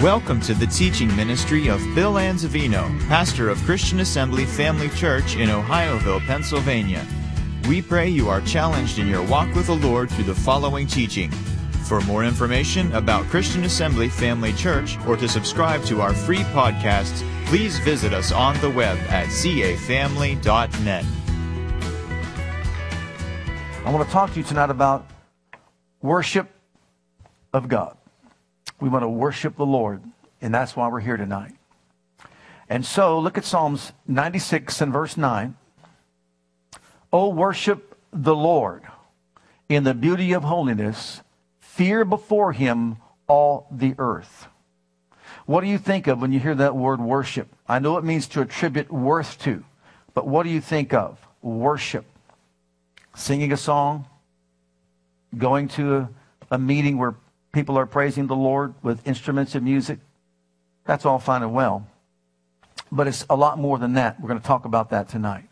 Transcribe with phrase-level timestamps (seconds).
[0.00, 5.48] Welcome to the teaching ministry of Bill Anzavino, pastor of Christian Assembly Family Church in
[5.48, 7.02] Ohioville, Pennsylvania.
[7.66, 11.30] We pray you are challenged in your walk with the Lord through the following teaching.
[11.88, 17.26] For more information about Christian Assembly Family Church or to subscribe to our free podcasts,
[17.46, 21.04] please visit us on the web at cafamily.net.
[23.82, 25.10] I want to talk to you tonight about
[26.02, 26.50] worship
[27.54, 27.96] of God.
[28.80, 30.02] We want to worship the Lord,
[30.40, 31.54] and that's why we're here tonight.
[32.68, 35.56] And so, look at Psalms 96 and verse 9.
[37.12, 38.82] Oh, worship the Lord
[39.68, 41.22] in the beauty of holiness,
[41.60, 44.48] fear before him all the earth.
[45.46, 47.48] What do you think of when you hear that word worship?
[47.68, 49.64] I know it means to attribute worth to,
[50.14, 51.18] but what do you think of?
[51.40, 52.04] Worship.
[53.14, 54.06] Singing a song,
[55.36, 56.10] going to a,
[56.50, 57.14] a meeting where
[57.56, 59.98] people are praising the Lord with instruments and music.
[60.84, 61.88] That's all fine and well.
[62.92, 64.20] But it's a lot more than that.
[64.20, 65.48] We're going to talk about that tonight.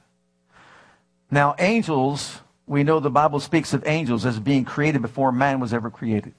[1.30, 5.72] Now, angels, we know the Bible speaks of angels as being created before man was
[5.72, 6.34] ever created.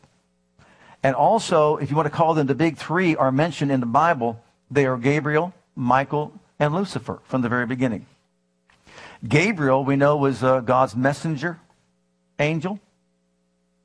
[1.02, 3.88] And also, if you want to call them the big three, are mentioned in the
[3.88, 4.40] Bible.
[4.70, 8.06] They are Gabriel, Michael, and Lucifer from the very beginning.
[9.28, 11.60] Gabriel, we know, was uh, God's messenger
[12.38, 12.80] angel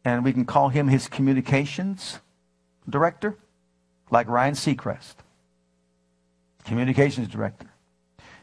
[0.05, 2.21] and we can call him his communications
[2.89, 3.37] director,
[4.11, 5.15] like Ryan Seacrest,
[6.65, 7.67] communications director.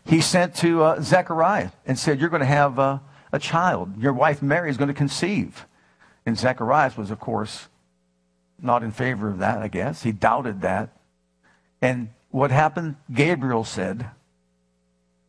[0.06, 3.00] He sent to uh, Zechariah and said, You're going to have uh,
[3.32, 4.02] a child.
[4.02, 5.66] Your wife Mary is going to conceive.
[6.26, 7.68] And Zechariah was, of course,
[8.62, 10.04] not in favor of that, I guess.
[10.04, 10.90] He doubted that.
[11.82, 12.96] And what happened?
[13.14, 14.10] Gabriel said,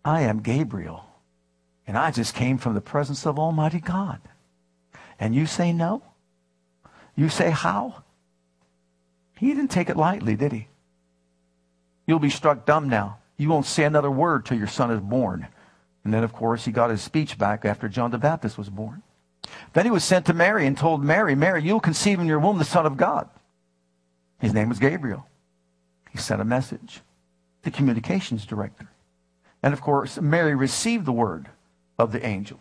[0.04, 1.04] I am Gabriel,
[1.86, 4.20] and I just came from the presence of Almighty God.
[5.18, 6.02] And you say no?
[7.18, 8.04] You say, How?
[9.36, 10.68] He didn't take it lightly, did he?
[12.06, 13.18] You'll be struck dumb now.
[13.36, 15.48] You won't say another word till your son is born.
[16.04, 19.02] And then, of course, he got his speech back after John the Baptist was born.
[19.72, 22.58] Then he was sent to Mary and told Mary, Mary, you'll conceive in your womb
[22.58, 23.28] the Son of God.
[24.38, 25.26] His name was Gabriel.
[26.12, 27.00] He sent a message.
[27.62, 28.88] The communications director.
[29.60, 31.48] And of course, Mary received the word
[31.98, 32.60] of the angel.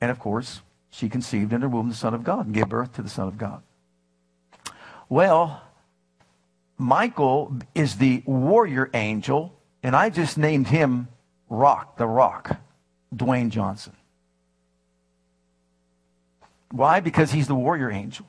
[0.00, 2.92] And of course, she conceived in her womb the Son of God and gave birth
[2.94, 3.62] to the Son of God.
[5.08, 5.62] Well,
[6.78, 11.08] Michael is the warrior angel, and I just named him
[11.48, 12.60] Rock, the Rock,
[13.14, 13.92] Dwayne Johnson.
[16.70, 17.00] Why?
[17.00, 18.26] Because he's the warrior angel.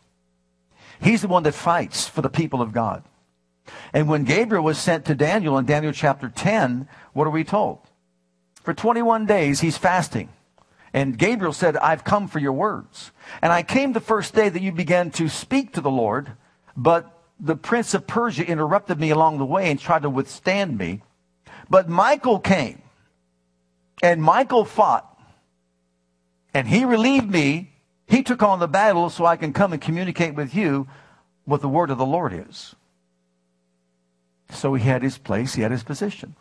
[1.00, 3.04] He's the one that fights for the people of God.
[3.94, 7.80] And when Gabriel was sent to Daniel in Daniel chapter 10, what are we told?
[8.64, 10.30] For 21 days, he's fasting.
[10.94, 13.12] And Gabriel said, I've come for your words.
[13.42, 16.34] And I came the first day that you began to speak to the Lord,
[16.76, 21.02] but the prince of Persia interrupted me along the way and tried to withstand me.
[21.70, 22.82] But Michael came,
[24.04, 25.08] and Michael fought,
[26.54, 27.72] and he relieved me.
[28.08, 30.88] He took on the battle so I can come and communicate with you
[31.46, 32.76] what the word of the Lord is.
[34.50, 36.36] So he had his place, he had his position.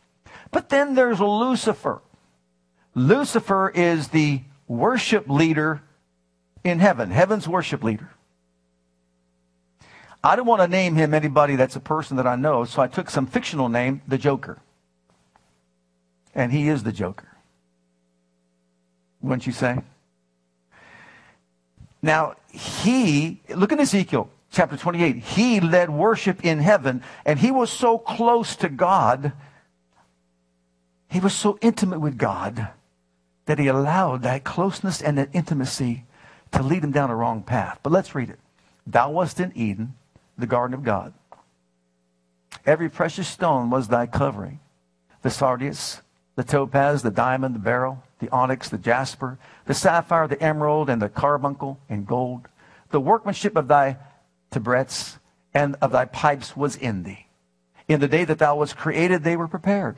[0.51, 2.03] But then there's Lucifer.
[2.95, 5.83] Lucifer is the worship leader
[6.65, 8.11] in heaven, heaven's worship leader.
[10.23, 12.89] I don't want to name him anybody that's a person that I know, so I
[12.89, 14.59] took some fictional name, the Joker.
[16.35, 17.29] And he is the Joker.
[19.23, 19.79] Wouldn't you say?
[22.03, 25.17] Now, he, look at Ezekiel chapter 28.
[25.17, 29.33] He led worship in heaven, and he was so close to God.
[31.09, 32.69] He was so intimate with God
[33.51, 36.05] that he allowed that closeness and that intimacy
[36.53, 37.81] to lead him down a wrong path.
[37.83, 38.39] But let's read it.
[38.87, 39.95] Thou wast in Eden,
[40.39, 41.13] the garden of God.
[42.65, 44.61] Every precious stone was thy covering
[45.23, 46.01] the sardius,
[46.37, 49.37] the topaz, the diamond, the beryl, the onyx, the jasper,
[49.67, 52.47] the sapphire, the emerald, and the carbuncle, and gold.
[52.91, 53.97] The workmanship of thy
[54.53, 55.19] tabrets
[55.53, 57.27] and of thy pipes was in thee.
[57.89, 59.97] In the day that thou wast created, they were prepared.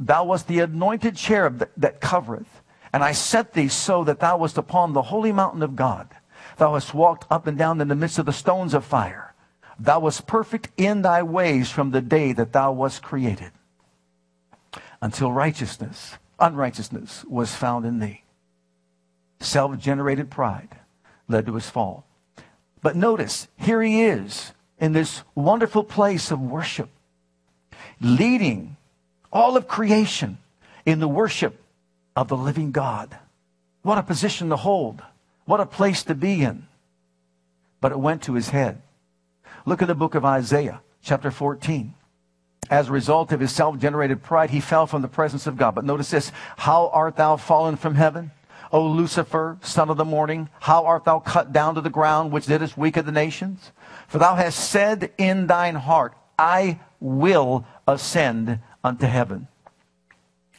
[0.00, 2.62] Thou wast the anointed cherub that, that covereth
[2.92, 6.08] and I set thee so that thou wast upon the holy mountain of God.
[6.56, 9.34] Thou hast walked up and down in the midst of the stones of fire.
[9.78, 13.52] Thou wast perfect in thy ways from the day that thou wast created,
[15.00, 18.24] until righteousness, unrighteousness was found in thee.
[19.40, 20.70] Self generated pride
[21.28, 22.04] led to his fall.
[22.80, 26.90] But notice, here he is in this wonderful place of worship,
[28.00, 28.76] leading
[29.32, 30.38] all of creation
[30.84, 31.62] in the worship
[32.18, 33.16] of the living God.
[33.82, 35.02] What a position to hold.
[35.44, 36.66] What a place to be in.
[37.80, 38.82] But it went to his head.
[39.64, 41.94] Look at the book of Isaiah, chapter 14.
[42.70, 45.76] As a result of his self generated pride, he fell from the presence of God.
[45.76, 48.32] But notice this How art thou fallen from heaven?
[48.72, 52.46] O Lucifer, son of the morning, how art thou cut down to the ground, which
[52.46, 53.70] didst weaken the nations?
[54.08, 59.46] For thou hast said in thine heart, I will ascend unto heaven.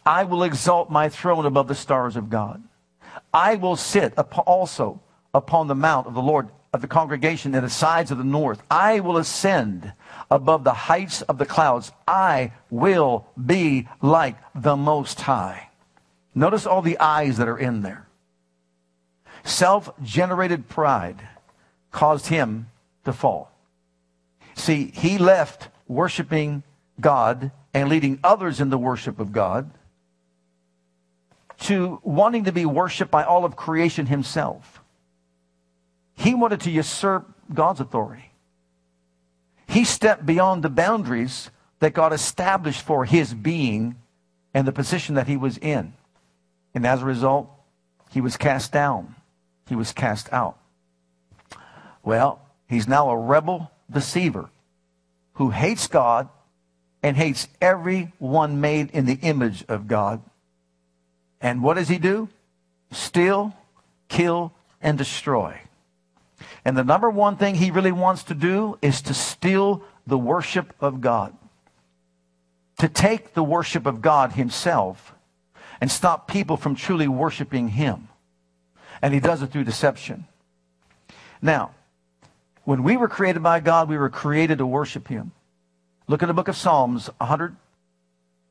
[0.06, 2.64] I will exalt my throne above the stars of God.
[3.34, 5.02] I will sit also
[5.34, 8.62] upon the mount of the Lord of the congregation in the sides of the north.
[8.70, 9.94] I will ascend
[10.30, 11.92] above the heights of the clouds.
[12.08, 15.70] I will be like the Most High.
[16.36, 18.08] Notice all the eyes that are in there.
[19.44, 21.28] Self generated pride
[21.92, 22.68] caused him
[23.06, 23.52] to fall.
[24.54, 26.64] See, he left worshiping
[27.00, 29.72] God and leading others in the worship of God
[31.62, 34.82] to wanting to be worshiped by all of creation himself.
[36.16, 38.32] He wanted to usurp God's authority.
[39.68, 43.96] He stepped beyond the boundaries that God established for his being
[44.54, 45.94] and the position that he was in.
[46.74, 47.50] And as a result,
[48.10, 49.16] he was cast down.
[49.68, 50.58] He was cast out.
[52.04, 54.50] Well, he's now a rebel deceiver
[55.34, 56.30] who hates God
[57.04, 60.22] and hates everyone made in the image of God.
[61.42, 62.30] And what does he do?
[62.92, 63.54] Steal,
[64.08, 65.62] kill, and destroy.
[66.66, 70.74] And the number one thing he really wants to do is to steal the worship
[70.80, 71.36] of God.
[72.80, 75.14] To take the worship of God himself
[75.82, 78.08] and stop people from truly worshiping him.
[79.02, 80.26] And he does it through deception.
[81.42, 81.72] Now,
[82.66, 85.32] when we were created by God, we were created to worship him.
[86.08, 87.56] Look at the book of Psalms 100,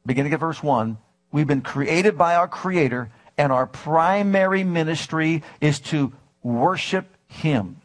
[0.06, 0.96] beginning at verse 1.
[1.30, 7.82] We've been created by our Creator, and our primary ministry is to worship him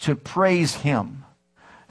[0.00, 1.24] to praise him,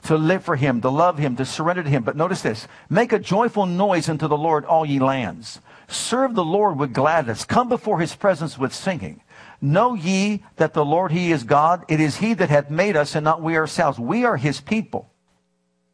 [0.04, 2.02] to live for him, to love him, to surrender to him.
[2.02, 5.60] But notice this make a joyful noise unto the Lord, all ye lands.
[5.88, 7.44] Serve the Lord with gladness.
[7.44, 9.22] Come before his presence with singing.
[9.60, 11.84] Know ye that the Lord, he is God.
[11.88, 13.98] It is he that hath made us and not we ourselves.
[13.98, 15.10] We are his people.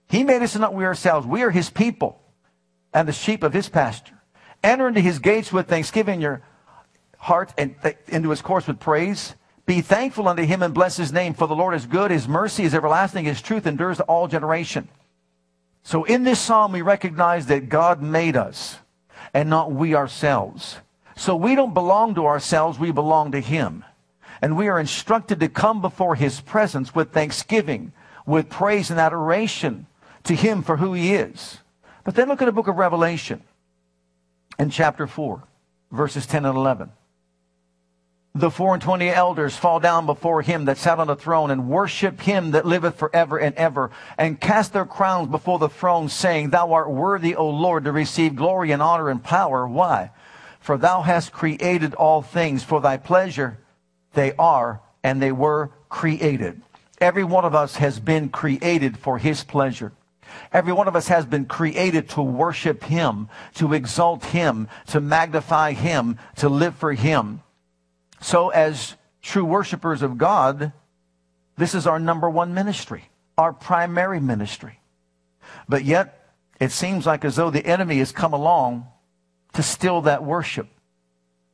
[0.09, 1.27] He made us and not we ourselves.
[1.27, 2.21] We are his people
[2.93, 4.14] and the sheep of his pasture.
[4.65, 6.41] Enter into his gates with thanksgiving your
[7.19, 9.35] heart and th- into his courts with praise.
[9.67, 12.65] Be thankful unto him and bless his name, for the Lord is good, his mercy
[12.65, 14.89] is everlasting, his truth endures to all generation.
[15.83, 18.79] So in this psalm, we recognize that God made us
[19.35, 20.79] and not we ourselves.
[21.15, 23.85] So we don't belong to ourselves, we belong to him.
[24.41, 27.93] And we are instructed to come before his presence with thanksgiving,
[28.25, 29.87] with praise and adoration
[30.25, 31.59] to him for who he is.
[32.03, 33.43] But then look at the book of Revelation
[34.59, 35.43] in chapter 4,
[35.91, 36.91] verses 10 and 11
[38.37, 41.69] the four and twenty elders fall down before him that sat on the throne and
[41.69, 46.51] worship him that liveth forever and ever and cast their crowns before the throne saying,
[46.51, 49.69] Thou art worthy, O Lord, to receive glory and honor and power.
[49.69, 50.11] Why?
[50.59, 53.59] For thou hast created all things for thy pleasure.
[54.15, 56.61] They are and they were created.
[57.01, 59.93] Every one of us has been created for his pleasure.
[60.53, 65.73] Every one of us has been created to worship him, to exalt him, to magnify
[65.73, 67.43] him, to live for him.
[68.21, 70.73] So, as true worshipers of God,
[71.57, 74.81] this is our number one ministry, our primary ministry.
[75.69, 78.87] But yet, it seems like as though the enemy has come along
[79.55, 80.69] to steal that worship.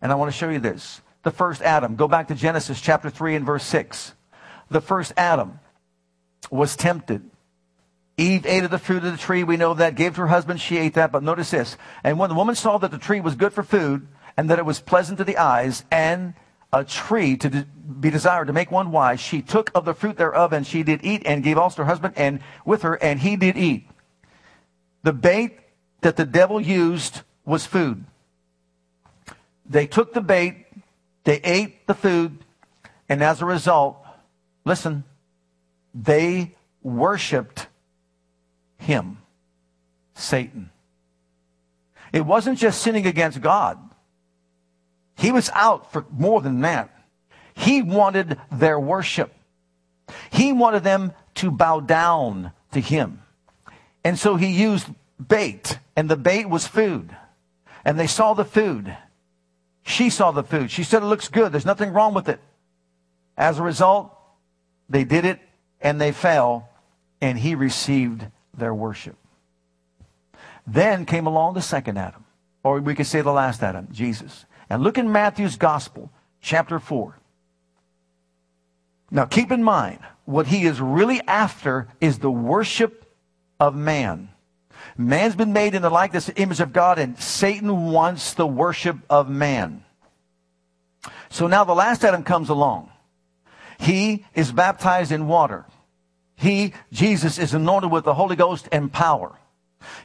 [0.00, 1.00] And I want to show you this.
[1.22, 4.14] The first Adam, go back to Genesis chapter 3 and verse 6.
[4.70, 5.60] The first Adam
[6.50, 7.29] was tempted.
[8.20, 9.44] Eve ate of the fruit of the tree.
[9.44, 9.94] We know that.
[9.94, 10.60] Gave to her husband.
[10.60, 11.10] She ate that.
[11.10, 11.76] But notice this.
[12.04, 14.64] And when the woman saw that the tree was good for food and that it
[14.64, 16.34] was pleasant to the eyes and
[16.72, 17.66] a tree to
[17.98, 21.00] be desired to make one wise, she took of the fruit thereof, and she did
[21.02, 23.88] eat, and gave also to her husband, and with her, and he did eat.
[25.02, 25.58] The bait
[26.02, 28.04] that the devil used was food.
[29.66, 30.66] They took the bait,
[31.24, 32.38] they ate the food,
[33.08, 33.98] and as a result,
[34.64, 35.02] listen,
[35.92, 37.66] they worshiped
[38.80, 39.18] him,
[40.14, 40.70] Satan.
[42.12, 43.78] It wasn't just sinning against God.
[45.16, 46.90] He was out for more than that.
[47.54, 49.32] He wanted their worship.
[50.30, 53.22] He wanted them to bow down to him.
[54.02, 54.88] And so he used
[55.28, 57.14] bait, and the bait was food.
[57.84, 58.96] And they saw the food.
[59.82, 60.70] She saw the food.
[60.70, 61.52] She said it looks good.
[61.52, 62.40] There's nothing wrong with it.
[63.37, 64.14] As a result,
[64.88, 65.40] they did it
[65.80, 66.68] and they fell,
[67.20, 68.26] and he received
[68.60, 69.16] their worship.
[70.66, 72.24] Then came along the second Adam,
[72.62, 74.44] or we could say the last Adam, Jesus.
[74.68, 77.18] And look in Matthew's Gospel, chapter 4.
[79.10, 83.12] Now keep in mind, what he is really after is the worship
[83.58, 84.28] of man.
[84.96, 89.28] Man's been made in the likeness image of God, and Satan wants the worship of
[89.28, 89.84] man.
[91.30, 92.90] So now the last Adam comes along.
[93.78, 95.64] He is baptized in water.
[96.40, 99.38] He, Jesus, is anointed with the Holy Ghost and power.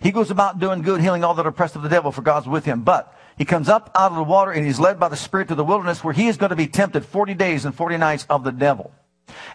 [0.01, 2.45] He goes about doing good, healing all that are oppressed of the devil, for God's
[2.45, 2.81] with him.
[2.81, 5.55] But he comes up out of the water and he's led by the Spirit to
[5.55, 8.43] the wilderness where he is going to be tempted 40 days and 40 nights of
[8.43, 8.91] the devil.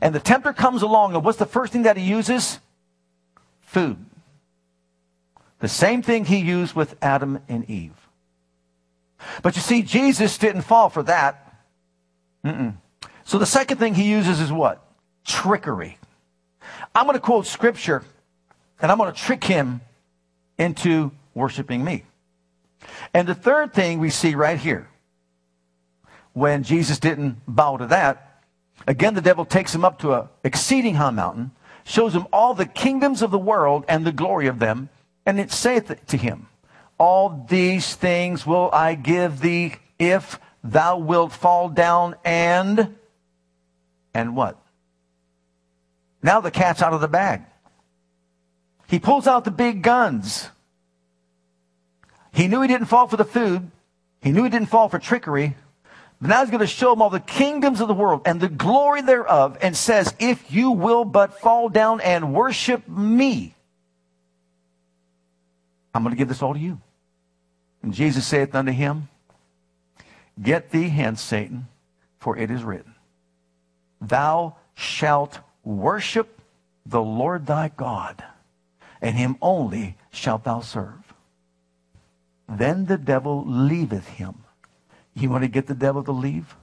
[0.01, 2.61] And the tempter comes along, and what's the first thing that he uses?
[3.61, 3.99] Food.
[5.59, 7.93] The same thing he used with Adam and Eve.
[9.43, 11.63] But you see, Jesus didn't fall for that.
[12.43, 12.77] Mm-mm.
[13.25, 14.83] So the second thing he uses is what?
[15.27, 15.99] Trickery.
[16.95, 18.05] I'm going to quote scripture
[18.81, 19.81] and I'm going to trick him
[20.59, 22.05] into worshiping me.
[23.13, 24.89] And the third thing we see right here,
[26.33, 28.43] when Jesus didn't bow to that,
[28.87, 31.51] again the devil takes him up to a exceeding high mountain,
[31.85, 34.89] shows him all the kingdoms of the world and the glory of them,
[35.27, 36.49] and it saith to him,
[36.99, 42.97] All these things will I give thee if thou wilt fall down and
[44.13, 44.61] and what?
[46.23, 47.43] Now the cat's out of the bag.
[48.89, 50.49] He pulls out the big guns.
[52.33, 53.71] He knew he didn't fall for the food.
[54.21, 55.57] He knew he didn't fall for trickery.
[56.21, 58.49] But now he's going to show him all the kingdoms of the world and the
[58.49, 63.55] glory thereof and says, if you will but fall down and worship me,
[65.95, 66.81] I'm going to give this all to you.
[67.83, 69.09] And Jesus saith unto him,
[70.41, 71.69] Get thee hence, Satan,
[72.19, 72.95] for it is written,
[74.01, 76.41] Thou shalt worship
[76.87, 78.25] the Lord thy God,
[79.01, 81.15] and him only shalt thou serve.
[82.49, 84.35] Then the devil leaveth him.
[85.15, 86.57] You want to get the devil to leave?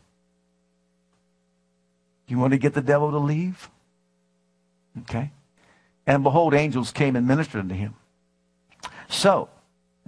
[2.28, 3.70] You want to get the devil to leave?
[5.02, 5.32] Okay.
[6.06, 7.96] And behold, angels came and ministered unto him.
[9.10, 9.50] So,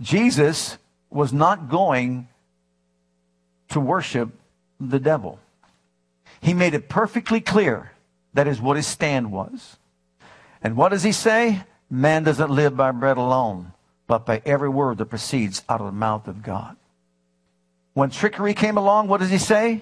[0.02, 0.78] Jesus
[1.10, 2.28] was not going
[3.70, 4.30] to worship
[4.80, 5.40] the devil.
[6.42, 7.92] He made it perfectly clear
[8.34, 9.78] that is what his stand was.
[10.62, 11.64] And what does he say?
[11.90, 13.74] Man doesn't live by bread alone,
[14.08, 16.76] but by every word that proceeds out of the mouth of God.
[17.94, 19.82] When trickery came along, what does he say?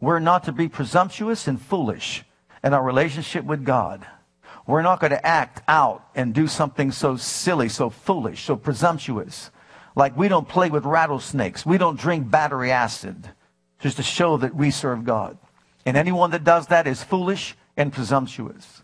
[0.00, 2.24] We're not to be presumptuous and foolish
[2.62, 4.06] in our relationship with God.
[4.66, 9.50] We're not going to act out and do something so silly, so foolish, so presumptuous.
[9.96, 11.66] Like we don't play with rattlesnakes.
[11.66, 13.30] We don't drink battery acid
[13.80, 15.36] just to show that we serve God.
[15.86, 18.82] And anyone that does that is foolish and presumptuous.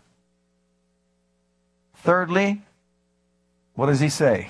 [1.95, 2.61] Thirdly,
[3.75, 4.49] what does he say?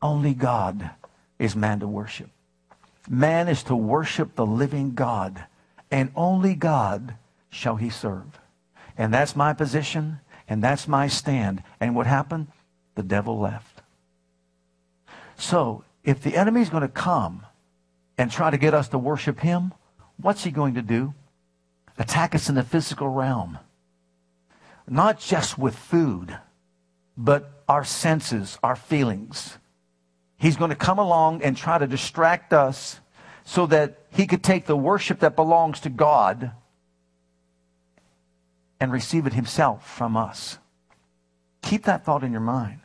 [0.00, 0.90] Only God
[1.38, 2.30] is man to worship.
[3.08, 5.44] Man is to worship the living God,
[5.90, 7.16] and only God
[7.50, 8.40] shall he serve.
[8.96, 11.62] And that's my position, and that's my stand.
[11.80, 12.48] And what happened?
[12.94, 13.82] The devil left.
[15.36, 17.46] So, if the enemy's going to come
[18.18, 19.72] and try to get us to worship him,
[20.16, 21.14] what's he going to do?
[21.98, 23.58] Attack us in the physical realm.
[24.88, 26.38] Not just with food,
[27.16, 29.58] but our senses, our feelings.
[30.36, 33.00] He's going to come along and try to distract us
[33.44, 36.52] so that he could take the worship that belongs to God
[38.80, 40.58] and receive it himself from us.
[41.62, 42.80] Keep that thought in your mind.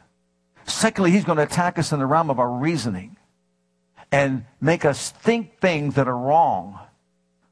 [0.66, 3.18] Secondly, he's going to attack us in the realm of our reasoning
[4.12, 6.80] and make us think things that are wrong.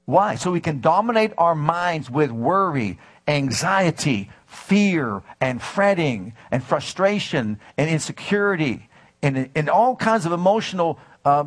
[0.05, 0.35] Why?
[0.35, 7.89] So we can dominate our minds with worry, anxiety, fear, and fretting, and frustration, and
[7.89, 8.87] insecurity,
[9.21, 11.45] and, and all kinds of emotional uh,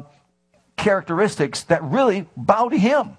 [0.77, 3.17] characteristics that really bow to Him.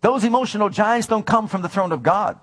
[0.00, 2.38] Those emotional giants don't come from the throne of God.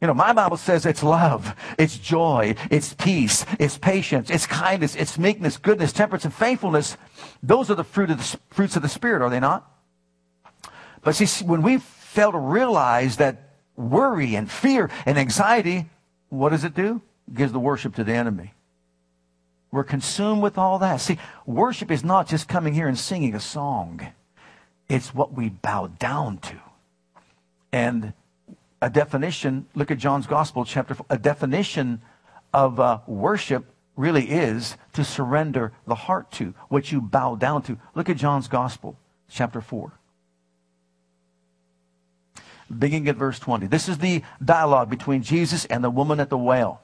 [0.00, 4.94] You know, my Bible says it's love, it's joy, it's peace, it's patience, it's kindness,
[4.94, 6.96] it's meekness, goodness, temperance, and faithfulness.
[7.42, 9.68] Those are the, fruit of the fruits of the Spirit, are they not?
[11.08, 15.86] But see, when we fail to realize that worry and fear and anxiety,
[16.28, 17.00] what does it do?
[17.28, 18.52] It gives the worship to the enemy.
[19.72, 21.00] We're consumed with all that.
[21.00, 24.06] See, worship is not just coming here and singing a song.
[24.86, 26.56] It's what we bow down to.
[27.72, 28.12] And
[28.82, 32.02] a definition, look at John's Gospel, chapter four, a definition
[32.52, 33.64] of uh, worship
[33.96, 37.78] really is to surrender the heart to, what you bow down to.
[37.94, 38.98] Look at John's Gospel,
[39.30, 39.97] chapter 4.
[42.76, 43.66] Beginning at verse 20.
[43.66, 46.82] This is the dialogue between Jesus and the woman at the well.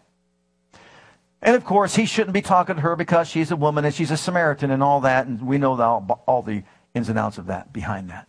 [1.42, 4.10] And of course, he shouldn't be talking to her because she's a woman and she's
[4.10, 6.62] a Samaritan and all that, and we know all, all the
[6.94, 8.26] ins and outs of that behind that.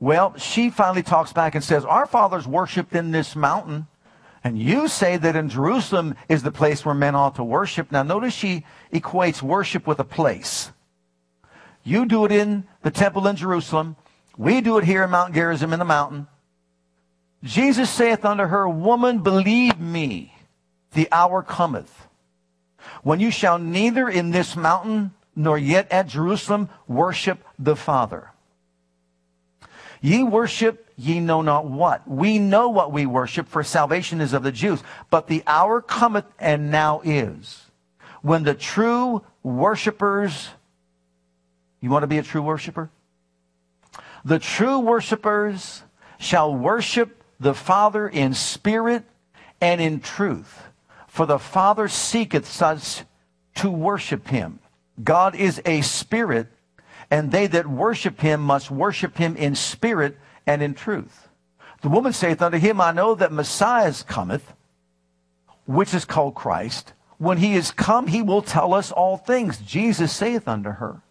[0.00, 3.86] Well, she finally talks back and says, Our fathers worshiped in this mountain.
[4.42, 7.92] And you say that in Jerusalem is the place where men ought to worship.
[7.92, 10.72] Now notice she equates worship with a place.
[11.84, 13.96] You do it in the temple in Jerusalem.
[14.38, 16.26] We do it here in Mount Gerizim in the mountain.
[17.42, 20.34] Jesus saith unto her, Woman, believe me,
[20.92, 22.08] the hour cometh
[23.02, 28.30] when you shall neither in this mountain nor yet at Jerusalem worship the Father.
[30.00, 32.08] Ye worship ye know not what.
[32.08, 34.82] We know what we worship, for salvation is of the Jews.
[35.10, 37.70] But the hour cometh and now is
[38.22, 40.48] when the true worshipers,
[41.80, 42.90] you want to be a true worshiper?
[44.24, 45.82] The true worshipers
[46.18, 49.04] shall worship the Father in spirit
[49.60, 50.62] and in truth.
[51.08, 53.02] For the Father seeketh such
[53.56, 54.60] to worship him.
[55.02, 56.48] God is a spirit,
[57.10, 61.28] and they that worship him must worship him in spirit and in truth.
[61.80, 64.52] The woman saith unto him, I know that Messiah cometh,
[65.64, 66.92] which is called Christ.
[67.16, 69.58] When he is come, he will tell us all things.
[69.58, 71.02] Jesus saith unto her,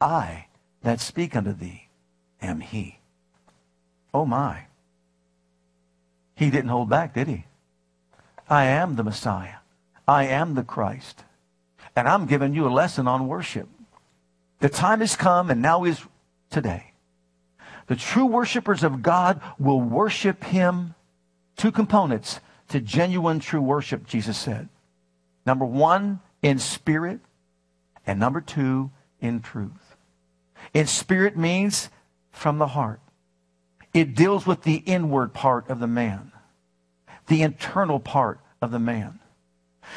[0.00, 0.46] I
[0.82, 1.88] that speak unto thee
[2.40, 2.98] am he.
[4.12, 4.66] Oh my.
[6.44, 7.46] He didn't hold back, did he?
[8.50, 9.60] I am the Messiah.
[10.06, 11.24] I am the Christ.
[11.96, 13.66] And I'm giving you a lesson on worship.
[14.58, 16.04] The time has come and now is
[16.50, 16.92] today.
[17.86, 20.94] The true worshipers of God will worship him.
[21.56, 24.68] Two components to genuine true worship, Jesus said.
[25.46, 27.20] Number one, in spirit.
[28.06, 29.96] And number two, in truth.
[30.74, 31.88] In spirit means
[32.32, 33.00] from the heart.
[33.94, 36.32] It deals with the inward part of the man
[37.26, 39.18] the internal part of the man.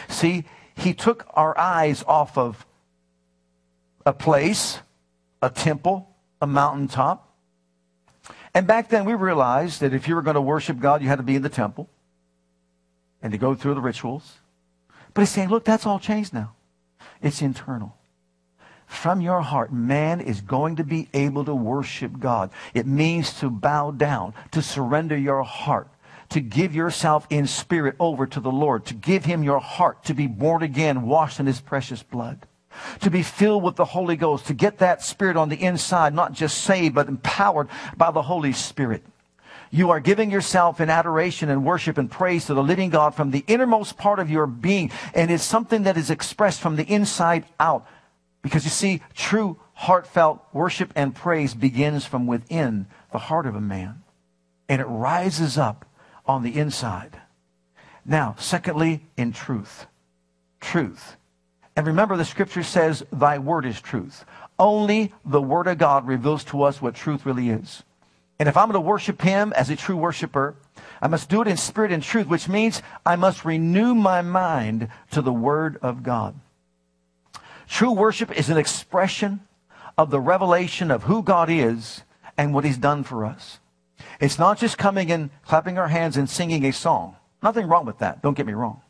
[0.07, 2.65] See, he took our eyes off of
[4.05, 4.79] a place,
[5.41, 6.09] a temple,
[6.41, 7.23] a mountaintop.
[8.53, 11.17] And back then we realized that if you were going to worship God, you had
[11.17, 11.89] to be in the temple
[13.21, 14.37] and to go through the rituals.
[15.13, 16.53] But he's saying, look, that's all changed now.
[17.21, 17.95] It's internal.
[18.85, 22.51] From your heart, man is going to be able to worship God.
[22.73, 25.89] It means to bow down, to surrender your heart,
[26.29, 30.13] to give yourself in spirit over to the Lord, to give him your heart, to
[30.13, 32.45] be born again, washed in his precious blood,
[33.01, 36.33] to be filled with the Holy Ghost, to get that spirit on the inside, not
[36.33, 39.03] just saved, but empowered by the Holy Spirit.
[39.69, 43.31] You are giving yourself in adoration and worship and praise to the living God from
[43.31, 44.91] the innermost part of your being.
[45.13, 47.85] And it's something that is expressed from the inside out.
[48.41, 53.61] Because you see, true heartfelt worship and praise begins from within the heart of a
[53.61, 54.03] man.
[54.69, 55.85] And it rises up
[56.27, 57.21] on the inside.
[58.05, 59.85] Now, secondly, in truth.
[60.59, 61.17] Truth.
[61.75, 64.25] And remember, the scripture says, Thy word is truth.
[64.57, 67.83] Only the word of God reveals to us what truth really is.
[68.39, 70.55] And if I'm going to worship him as a true worshiper,
[71.01, 74.89] I must do it in spirit and truth, which means I must renew my mind
[75.11, 76.39] to the word of God.
[77.67, 79.41] True worship is an expression
[79.97, 82.03] of the revelation of who God is
[82.37, 83.59] and what he's done for us.
[84.19, 87.15] It's not just coming and clapping our hands and singing a song.
[87.41, 88.21] Nothing wrong with that.
[88.21, 88.81] Don't get me wrong.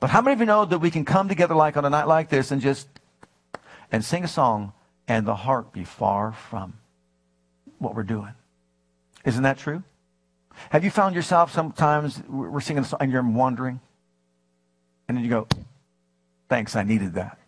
[0.00, 2.06] But how many of you know that we can come together like on a night
[2.06, 2.88] like this and just
[3.90, 4.72] and sing a song
[5.06, 6.74] and the heart be far from
[7.78, 8.34] what we're doing?
[9.24, 9.82] Isn't that true?
[10.70, 13.80] Have you found yourself sometimes we're singing a song and you're wondering,
[15.08, 15.48] and then you go,
[16.48, 17.38] "Thanks, I needed that."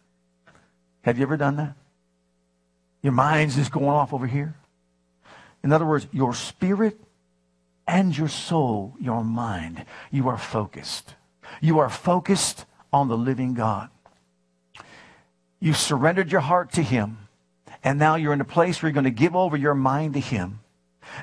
[1.02, 1.74] Have you ever done that?
[3.02, 4.56] Your mind's just going off over here.
[5.66, 7.00] In other words, your spirit
[7.88, 11.16] and your soul, your mind, you are focused.
[11.60, 13.88] You are focused on the living God.
[15.58, 17.18] You surrendered your heart to Him,
[17.82, 20.20] and now you're in a place where you're going to give over your mind to
[20.20, 20.60] Him.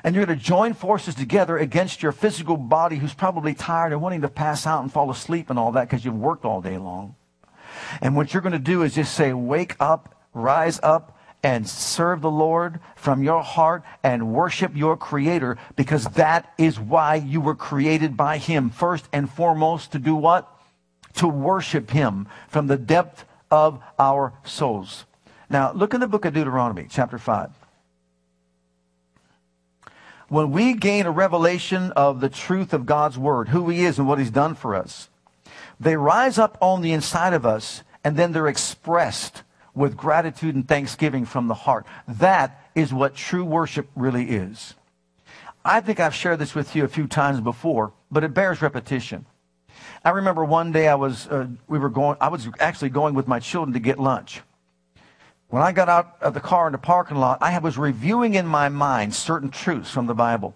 [0.02, 4.02] And you're going to join forces together against your physical body who's probably tired and
[4.02, 6.76] wanting to pass out and fall asleep and all that because you've worked all day
[6.76, 7.16] long.
[8.02, 12.22] And what you're going to do is just say, wake up, rise up, and serve
[12.22, 17.54] the Lord from your heart and worship your Creator because that is why you were
[17.54, 18.70] created by Him.
[18.70, 20.50] First and foremost, to do what?
[21.16, 25.04] To worship Him from the depth of our souls.
[25.50, 27.50] Now, look in the book of Deuteronomy, chapter 5.
[30.28, 34.08] When we gain a revelation of the truth of God's Word, who He is and
[34.08, 35.10] what He's done for us,
[35.78, 39.43] they rise up on the inside of us and then they're expressed
[39.74, 41.86] with gratitude and thanksgiving from the heart.
[42.06, 44.74] That is what true worship really is.
[45.64, 49.26] I think I've shared this with you a few times before, but it bears repetition.
[50.04, 53.26] I remember one day I was, uh, we were going, I was actually going with
[53.26, 54.42] my children to get lunch.
[55.48, 58.46] When I got out of the car in the parking lot, I was reviewing in
[58.46, 60.54] my mind certain truths from the Bible.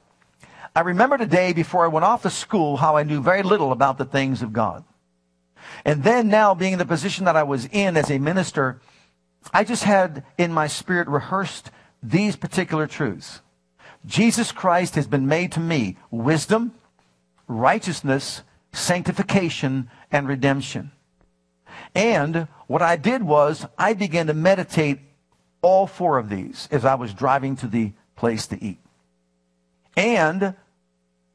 [0.77, 3.73] I remember a day before I went off to school how I knew very little
[3.73, 4.85] about the things of God.
[5.85, 8.81] And then now being in the position that I was in as a minister,
[9.53, 11.71] I just had in my spirit rehearsed
[12.03, 13.41] these particular truths.
[14.07, 16.75] Jesus Christ has been made to me wisdom,
[17.47, 20.93] righteousness, sanctification, and redemption.
[21.95, 25.01] And what I did was I began to meditate
[25.63, 28.79] all four of these as I was driving to the place to eat.
[29.97, 30.55] And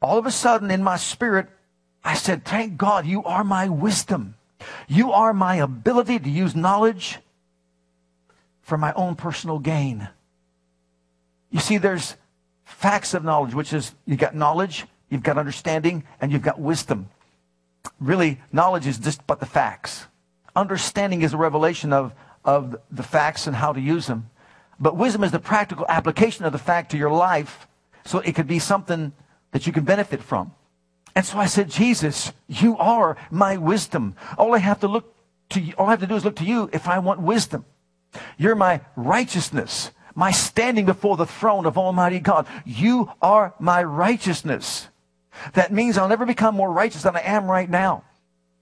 [0.00, 1.48] all of a sudden in my spirit,
[2.02, 4.36] I said, Thank God you are my wisdom.
[4.88, 7.18] You are my ability to use knowledge
[8.64, 10.08] for my own personal gain.
[11.50, 12.16] You see, there's
[12.64, 17.10] facts of knowledge, which is you've got knowledge, you've got understanding, and you've got wisdom.
[18.00, 20.06] Really, knowledge is just but the facts.
[20.56, 24.30] Understanding is a revelation of, of the facts and how to use them.
[24.80, 27.68] But wisdom is the practical application of the fact to your life
[28.04, 29.12] so it could be something
[29.52, 30.52] that you can benefit from.
[31.14, 34.16] And so I said, Jesus, you are my wisdom.
[34.36, 35.14] All I have to look
[35.50, 37.64] to all I have to do is look to you if I want wisdom.
[38.38, 42.46] You're my righteousness, my standing before the throne of Almighty God.
[42.64, 44.88] You are my righteousness.
[45.54, 48.04] That means I'll never become more righteous than I am right now.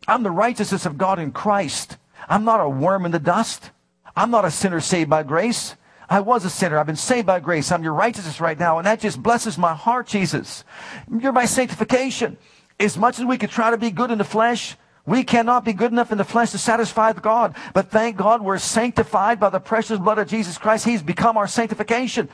[0.09, 1.97] I'm the righteousness of God in Christ.
[2.29, 3.71] I'm not a worm in the dust.
[4.17, 5.77] I'm not a sinner saved by grace.
[6.09, 6.79] I was a sinner.
[6.79, 7.73] I've been saved by grace.
[7.73, 8.79] I'm your righteousness right now.
[8.79, 10.65] And that just blesses my heart, Jesus.
[11.11, 12.37] You're my sanctification.
[12.79, 15.73] As much as we could try to be good in the flesh, we cannot be
[15.73, 17.57] good enough in the flesh to satisfy God.
[17.75, 20.85] But thank God we're sanctified by the precious blood of Jesus Christ.
[20.85, 22.29] He's become our sanctification.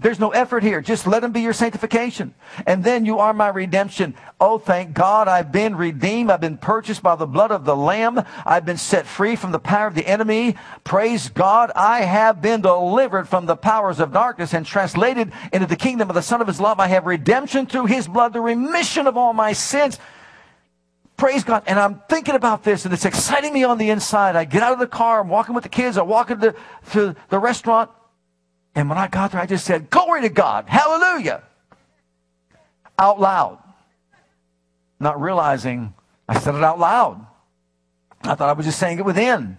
[0.00, 0.80] There's no effort here.
[0.80, 2.34] Just let him be your sanctification.
[2.66, 4.14] And then you are my redemption.
[4.40, 6.30] Oh, thank God I've been redeemed.
[6.30, 8.24] I've been purchased by the blood of the Lamb.
[8.46, 10.56] I've been set free from the power of the enemy.
[10.84, 11.70] Praise God.
[11.76, 16.14] I have been delivered from the powers of darkness and translated into the kingdom of
[16.14, 16.80] the Son of His love.
[16.80, 19.98] I have redemption through His blood, the remission of all my sins.
[21.20, 21.64] Praise God.
[21.66, 24.36] And I'm thinking about this and it's exciting me on the inside.
[24.36, 25.20] I get out of the car.
[25.20, 25.98] I'm walking with the kids.
[25.98, 26.54] I walk into
[26.94, 27.90] the, the restaurant.
[28.74, 30.64] And when I got there, I just said, Glory to God.
[30.66, 31.42] Hallelujah.
[32.98, 33.58] Out loud.
[34.98, 35.92] Not realizing
[36.26, 37.26] I said it out loud.
[38.22, 39.58] I thought I was just saying it within.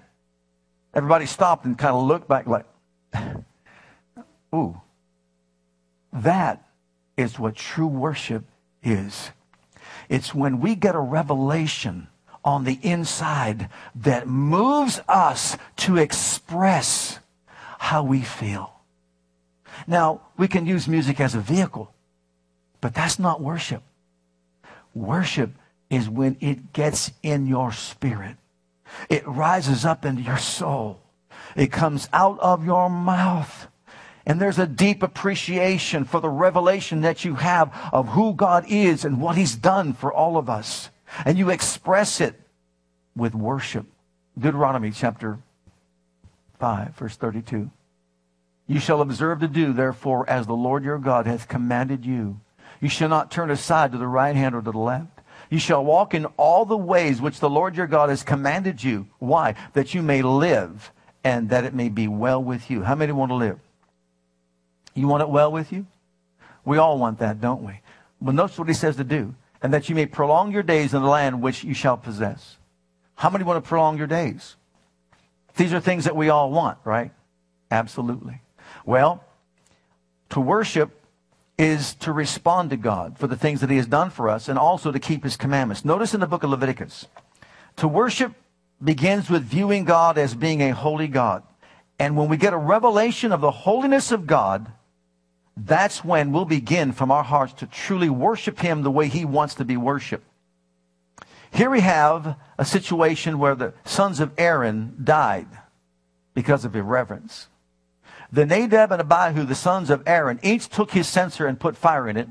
[0.96, 2.66] Everybody stopped and kind of looked back like,
[4.56, 4.82] ooh.
[6.12, 6.68] That
[7.18, 8.46] is what true worship
[8.82, 9.30] is.
[10.12, 12.10] It's when we get a revelation
[12.44, 17.20] on the inside that moves us to express
[17.80, 18.74] how we feel.
[19.88, 21.94] Now, we can use music as a vehicle,
[22.82, 23.84] but that's not worship.
[24.94, 25.52] Worship
[25.90, 28.36] is when it gets in your spirit.
[29.08, 31.00] It rises up into your soul.
[31.56, 33.68] It comes out of your mouth.
[34.26, 39.04] And there's a deep appreciation for the revelation that you have of who God is
[39.04, 40.90] and what He's done for all of us.
[41.26, 42.40] And you express it
[43.16, 43.86] with worship.
[44.38, 45.40] Deuteronomy chapter
[46.60, 47.70] 5, verse 32.
[48.68, 52.40] You shall observe to do, therefore, as the Lord your God hath commanded you.
[52.80, 55.22] You shall not turn aside to the right hand or to the left.
[55.50, 59.08] You shall walk in all the ways which the Lord your God has commanded you.
[59.20, 59.56] Why?
[59.74, 60.92] That you may live
[61.24, 62.84] and that it may be well with you.
[62.84, 63.60] How many want to live?
[64.94, 65.86] You want it well with you?
[66.66, 67.80] We all want that, don't we?
[68.22, 69.36] But notice what he says to do.
[69.62, 72.58] And that you may prolong your days in the land which you shall possess.
[73.16, 74.56] How many want to prolong your days?
[75.56, 77.12] These are things that we all want, right?
[77.70, 78.42] Absolutely.
[78.86, 79.24] Well,
[80.30, 80.92] to worship
[81.58, 84.58] is to respond to God for the things that He has done for us and
[84.58, 85.86] also to keep His commandments.
[85.86, 87.08] Notice in the book of Leviticus,
[87.78, 88.34] to worship
[88.84, 91.44] begins with viewing God as being a holy God.
[92.00, 94.72] And when we get a revelation of the holiness of God,
[95.66, 99.56] that's when we'll begin from our hearts to truly worship Him the way He wants
[99.56, 100.26] to be worshiped.
[101.52, 105.48] Here we have a situation where the sons of Aaron died
[106.34, 107.48] because of irreverence.
[108.32, 112.08] The Nadab and Abihu, the sons of Aaron, each took his censer and put fire
[112.08, 112.30] in it,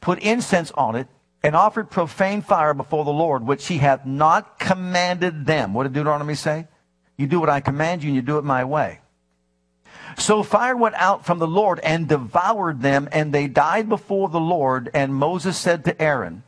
[0.00, 1.08] put incense on it,
[1.42, 5.74] and offered profane fire before the Lord, which he hath not commanded them.
[5.74, 6.66] What did Deuteronomy say?
[7.18, 9.00] You do what I command you, and you do it my way.
[10.24, 14.40] So fire went out from the Lord and devoured them, and they died before the
[14.40, 14.88] Lord.
[14.94, 16.44] And Moses said to Aaron,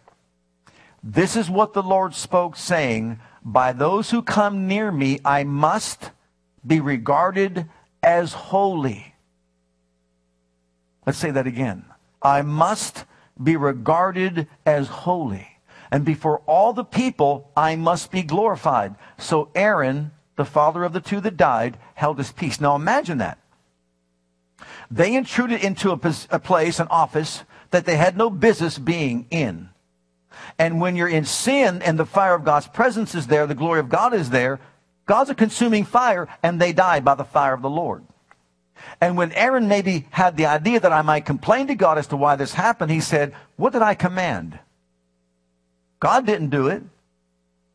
[1.03, 6.11] This is what the Lord spoke, saying, By those who come near me, I must
[6.67, 7.69] be regarded
[8.03, 9.15] as holy.
[11.05, 11.85] Let's say that again.
[12.23, 13.05] I must
[13.43, 15.49] be regarded as holy.
[15.91, 18.95] And before all the people, I must be glorified.
[19.19, 22.59] So Aaron, the father of the two that died, held his peace.
[22.59, 23.37] Now imagine that.
[24.91, 29.71] They intruded into a, a place, an office, that they had no business being in.
[30.59, 33.81] And when you're in sin and the fire of God's presence is there, the glory
[33.81, 34.61] of God is there,
[35.07, 38.05] God's a consuming fire and they die by the fire of the Lord.
[39.01, 42.17] And when Aaron maybe had the idea that I might complain to God as to
[42.17, 44.59] why this happened, he said, What did I command?
[46.01, 46.83] God didn't do it.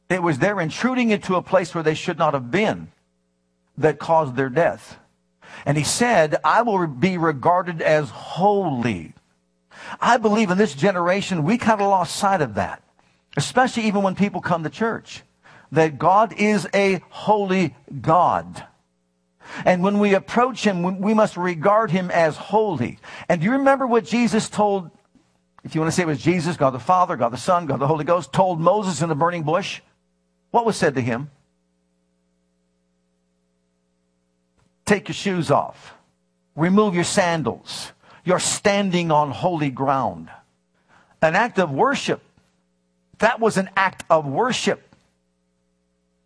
[0.10, 2.92] It was their intruding into a place where they should not have been
[3.78, 5.00] that caused their death.
[5.66, 9.14] And he said, I will be regarded as holy.
[10.00, 12.84] I believe in this generation, we kind of lost sight of that,
[13.38, 15.24] especially even when people come to church,
[15.72, 18.66] that God is a holy God.
[19.66, 23.00] And when we approach him, we must regard him as holy.
[23.28, 24.92] And do you remember what Jesus told,
[25.64, 27.80] if you want to say it was Jesus, God the Father, God the Son, God
[27.80, 29.82] the Holy Ghost, told Moses in the burning bush?
[30.52, 31.32] What was said to him?
[34.92, 35.94] Take your shoes off.
[36.54, 37.94] Remove your sandals.
[38.26, 40.30] You're standing on holy ground.
[41.22, 42.22] An act of worship.
[43.20, 44.94] That was an act of worship.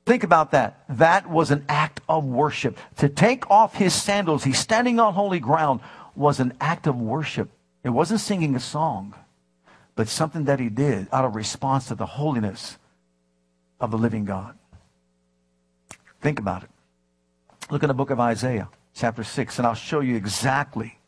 [0.08, 0.84] Think about that.
[0.90, 2.80] That was an act of worship.
[2.96, 5.82] To take off his sandals, he's standing on holy ground,
[6.16, 7.52] was an act of worship.
[7.84, 9.14] It wasn't singing a song,
[9.94, 12.80] but something that he did out of response to the holiness
[13.80, 14.58] of the living God.
[16.20, 16.70] Think about it.
[17.72, 21.00] Look in the book of Isaiah, chapter 6, and I'll show you exactly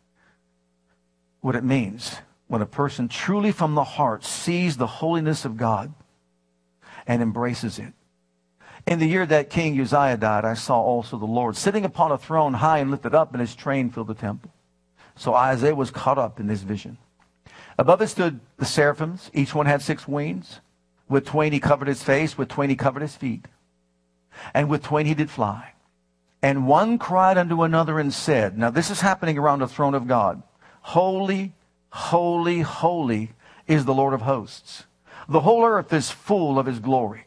[1.41, 2.17] what it means
[2.47, 5.93] when a person truly from the heart sees the holiness of God
[7.05, 7.93] and embraces it.
[8.87, 12.17] In the year that King Uzziah died, I saw also the Lord sitting upon a
[12.17, 14.51] throne high and lifted up, and his train filled the temple.
[15.15, 16.97] So Isaiah was caught up in this vision.
[17.77, 19.29] Above it stood the seraphims.
[19.33, 20.61] Each one had six wings.
[21.07, 23.45] With twain he covered his face, with twain he covered his feet.
[24.53, 25.73] And with twain he did fly.
[26.41, 30.07] And one cried unto another and said, Now this is happening around the throne of
[30.07, 30.43] God.
[30.81, 31.53] Holy,
[31.89, 33.31] holy, holy
[33.65, 34.85] is the Lord of hosts.
[35.27, 37.25] The whole earth is full of his glory.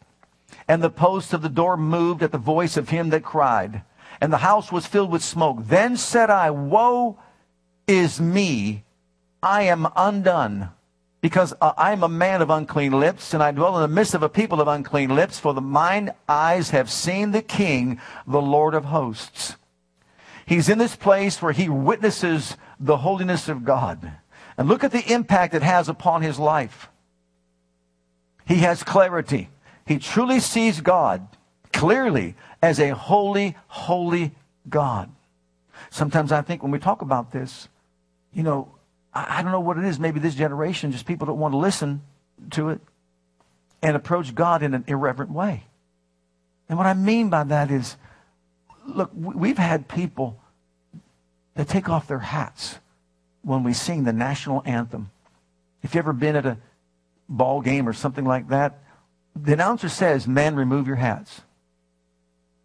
[0.67, 3.83] And the posts of the door moved at the voice of him that cried,
[4.21, 5.59] and the house was filled with smoke.
[5.63, 7.19] Then said I, Woe
[7.87, 8.85] is me,
[9.43, 10.71] I am undone,
[11.21, 14.15] because uh, I am a man of unclean lips, and I dwell in the midst
[14.15, 18.41] of a people of unclean lips, for the mine eyes have seen the King, the
[18.41, 19.57] Lord of hosts.
[20.47, 24.13] He's in this place where he witnesses the holiness of God.
[24.57, 26.89] And look at the impact it has upon his life.
[28.47, 29.49] He has clarity.
[29.87, 31.27] He truly sees God
[31.73, 34.33] clearly as a holy, holy
[34.69, 35.11] God.
[35.91, 37.69] Sometimes I think when we talk about this,
[38.33, 38.73] you know,
[39.15, 39.99] I, I don't know what it is.
[39.99, 42.03] Maybe this generation, just people don't want to listen
[42.51, 42.81] to it
[43.83, 45.65] and approach God in an irreverent way.
[46.69, 47.97] And what I mean by that is,
[48.87, 50.39] look, we've had people
[51.55, 52.79] that take off their hats
[53.43, 55.11] when we sing the national anthem.
[55.83, 56.59] If you've ever been at a
[57.29, 58.79] ball game or something like that,
[59.35, 61.41] the announcer says, Men, remove your hats.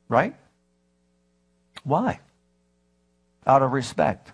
[0.08, 0.36] Right?
[1.84, 2.19] Why?
[3.47, 4.31] Out of respect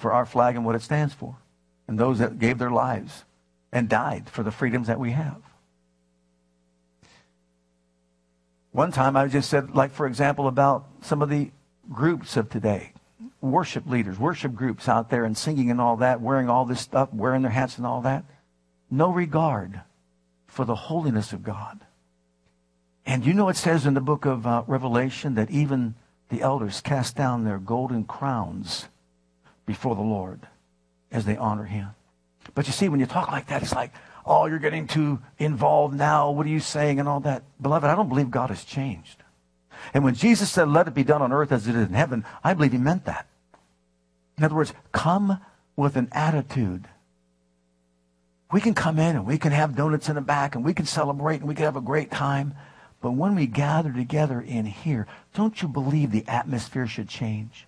[0.00, 1.36] for our flag and what it stands for,
[1.86, 3.24] and those that gave their lives
[3.70, 5.42] and died for the freedoms that we have.
[8.72, 11.50] One time I just said, like, for example, about some of the
[11.92, 12.92] groups of today,
[13.42, 17.12] worship leaders, worship groups out there and singing and all that, wearing all this stuff,
[17.12, 18.24] wearing their hats and all that.
[18.90, 19.82] No regard
[20.46, 21.84] for the holiness of God.
[23.04, 25.94] And you know it says in the book of uh, Revelation that even
[26.30, 28.86] the elders cast down their golden crowns
[29.72, 30.40] before the Lord
[31.10, 31.90] as they honor him.
[32.54, 33.92] But you see, when you talk like that, it's like,
[34.24, 36.30] oh, you're getting too involved now.
[36.30, 37.42] What are you saying and all that?
[37.60, 39.22] Beloved, I don't believe God has changed.
[39.94, 42.24] And when Jesus said, let it be done on earth as it is in heaven,
[42.44, 43.26] I believe he meant that.
[44.36, 45.40] In other words, come
[45.76, 46.88] with an attitude
[48.52, 50.86] we can come in and we can have donuts in the back and we can
[50.86, 52.54] celebrate and we can have a great time.
[53.00, 57.66] But when we gather together in here, don't you believe the atmosphere should change?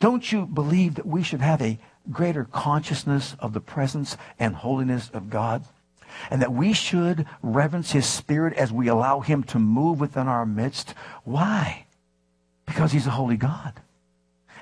[0.00, 1.78] Don't you believe that we should have a
[2.10, 5.64] greater consciousness of the presence and holiness of God?
[6.30, 10.44] And that we should reverence his spirit as we allow him to move within our
[10.44, 10.94] midst?
[11.24, 11.86] Why?
[12.66, 13.80] Because he's a holy God.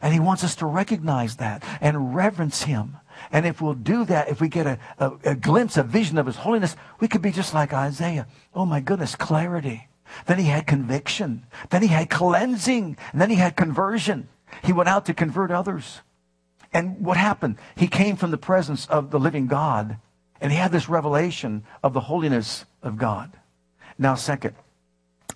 [0.00, 2.96] And he wants us to recognize that and reverence him
[3.32, 6.26] and if we'll do that, if we get a, a, a glimpse, a vision of
[6.26, 8.26] his holiness, we could be just like Isaiah.
[8.54, 9.88] Oh my goodness, clarity.
[10.26, 11.46] Then he had conviction.
[11.70, 12.96] Then he had cleansing.
[13.12, 14.28] And then he had conversion.
[14.62, 16.00] He went out to convert others.
[16.72, 17.56] And what happened?
[17.76, 19.98] He came from the presence of the living God.
[20.40, 23.32] And he had this revelation of the holiness of God.
[23.98, 24.54] Now, second,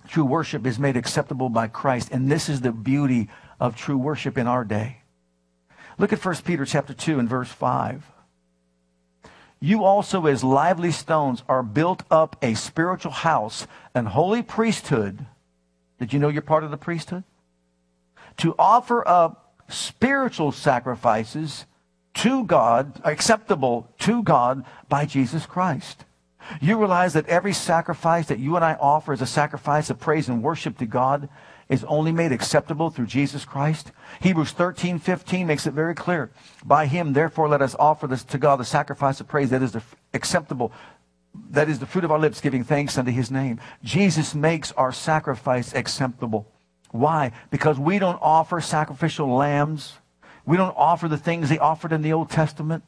[0.07, 2.09] true worship is made acceptable by Christ.
[2.11, 5.01] And this is the beauty of true worship in our day.
[5.97, 8.03] Look at 1 Peter chapter 2 and verse 5.
[9.59, 15.25] you also as lively stones are built up a spiritual house, an holy priesthood.
[15.99, 17.23] Did you know you're part of the priesthood?
[18.37, 21.65] To offer up spiritual sacrifices
[22.15, 26.05] to God, acceptable to God by Jesus Christ.
[26.61, 30.29] You realize that every sacrifice that you and I offer is a sacrifice of praise
[30.29, 31.27] and worship to God
[31.67, 33.91] is only made acceptable through Jesus Christ.
[34.21, 36.29] Hebrews 13, 15 makes it very clear.
[36.63, 39.75] By him, therefore, let us offer this to God the sacrifice of praise that is
[40.13, 40.71] acceptable,
[41.49, 43.59] that is the fruit of our lips, giving thanks unto his name.
[43.83, 46.47] Jesus makes our sacrifice acceptable.
[46.99, 47.31] Why?
[47.51, 49.93] Because we don't offer sacrificial lambs.
[50.45, 52.83] We don't offer the things they offered in the Old Testament.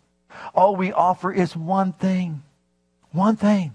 [0.53, 2.43] All we offer is one thing.
[3.11, 3.73] One thing.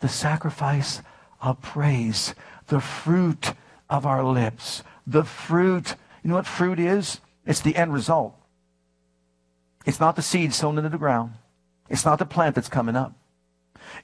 [0.00, 1.02] The sacrifice
[1.40, 2.34] of praise.
[2.68, 3.54] The fruit
[3.90, 4.82] of our lips.
[5.06, 5.96] The fruit.
[6.22, 7.20] You know what fruit is?
[7.46, 8.34] It's the end result.
[9.84, 11.32] It's not the seed sown into the ground.
[11.90, 13.12] It's not the plant that's coming up.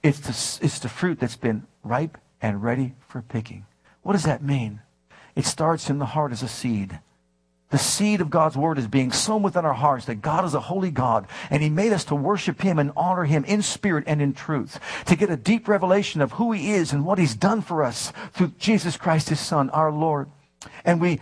[0.03, 3.65] It's the, it's the fruit that's been ripe and ready for picking.
[4.03, 4.81] What does that mean?
[5.41, 6.99] It starts in the heart as a seed.
[7.71, 10.61] The seed of God's word is being sown within our hearts that God is a
[10.61, 14.21] holy God and he made us to worship him and honor him in spirit and
[14.21, 17.63] in truth, to get a deep revelation of who he is and what he's done
[17.63, 20.29] for us through Jesus Christ his son, our Lord.
[20.85, 21.21] And we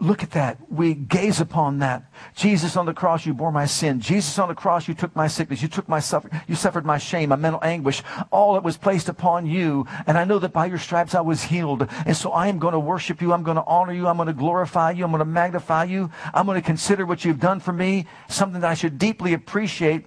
[0.00, 0.58] look at that.
[0.70, 2.04] We gaze upon that.
[2.34, 4.00] Jesus on the cross, you bore my sin.
[4.00, 5.62] Jesus on the cross, you took my sickness.
[5.62, 6.30] You took my suffer.
[6.48, 8.02] You suffered my shame, my mental anguish.
[8.30, 9.86] All that was placed upon you.
[10.06, 11.86] And I know that by your stripes I was healed.
[12.06, 13.32] And so I am going to worship you.
[13.32, 14.08] I'm going to honor you.
[14.08, 15.04] I'm going to glorify you.
[15.04, 16.10] I'm going to magnify you.
[16.32, 20.06] I'm going to consider what you've done for me, something that I should deeply appreciate.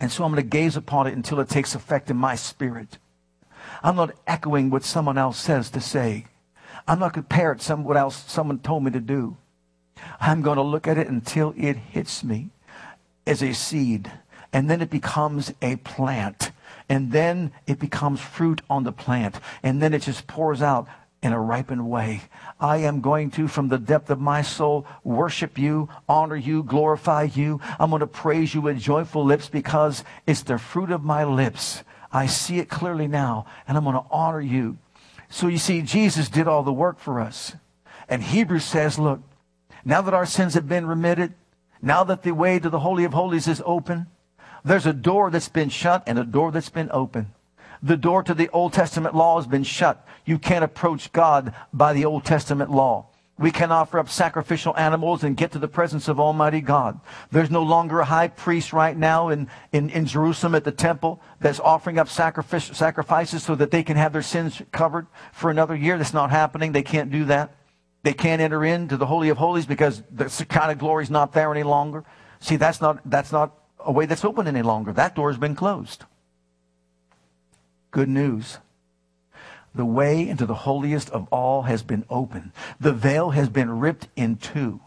[0.00, 2.98] And so I'm going to gaze upon it until it takes effect in my spirit.
[3.82, 6.26] I'm not echoing what someone else says to say.
[6.88, 9.36] I'm not going to parrot some, what else someone told me to do.
[10.20, 12.48] I'm going to look at it until it hits me
[13.26, 14.10] as a seed.
[14.52, 16.50] And then it becomes a plant.
[16.88, 19.38] And then it becomes fruit on the plant.
[19.62, 20.88] And then it just pours out
[21.22, 22.22] in a ripened way.
[22.58, 27.24] I am going to, from the depth of my soul, worship you, honor you, glorify
[27.24, 27.60] you.
[27.78, 31.82] I'm going to praise you with joyful lips because it's the fruit of my lips.
[32.10, 34.78] I see it clearly now, and I'm going to honor you.
[35.28, 37.54] So you see, Jesus did all the work for us.
[38.08, 39.20] And Hebrews says, look,
[39.84, 41.34] now that our sins have been remitted,
[41.82, 44.06] now that the way to the Holy of Holies is open,
[44.64, 47.34] there's a door that's been shut and a door that's been open.
[47.82, 50.04] The door to the Old Testament law has been shut.
[50.24, 53.06] You can't approach God by the Old Testament law.
[53.38, 56.98] We can offer up sacrificial animals and get to the presence of Almighty God.
[57.30, 61.20] There's no longer a high priest right now in, in, in Jerusalem at the temple
[61.40, 65.96] that's offering up sacrifices so that they can have their sins covered for another year.
[65.96, 66.72] That's not happening.
[66.72, 67.54] They can't do that.
[68.02, 71.32] They can't enter into the Holy of Holies because the kind of glory is not
[71.32, 72.04] there any longer.
[72.40, 74.92] See, that's not, that's not a way that's open any longer.
[74.92, 76.04] That door has been closed.
[77.90, 78.58] Good news.
[79.78, 82.50] The way into the holiest of all has been opened.
[82.80, 84.80] The veil has been ripped in two.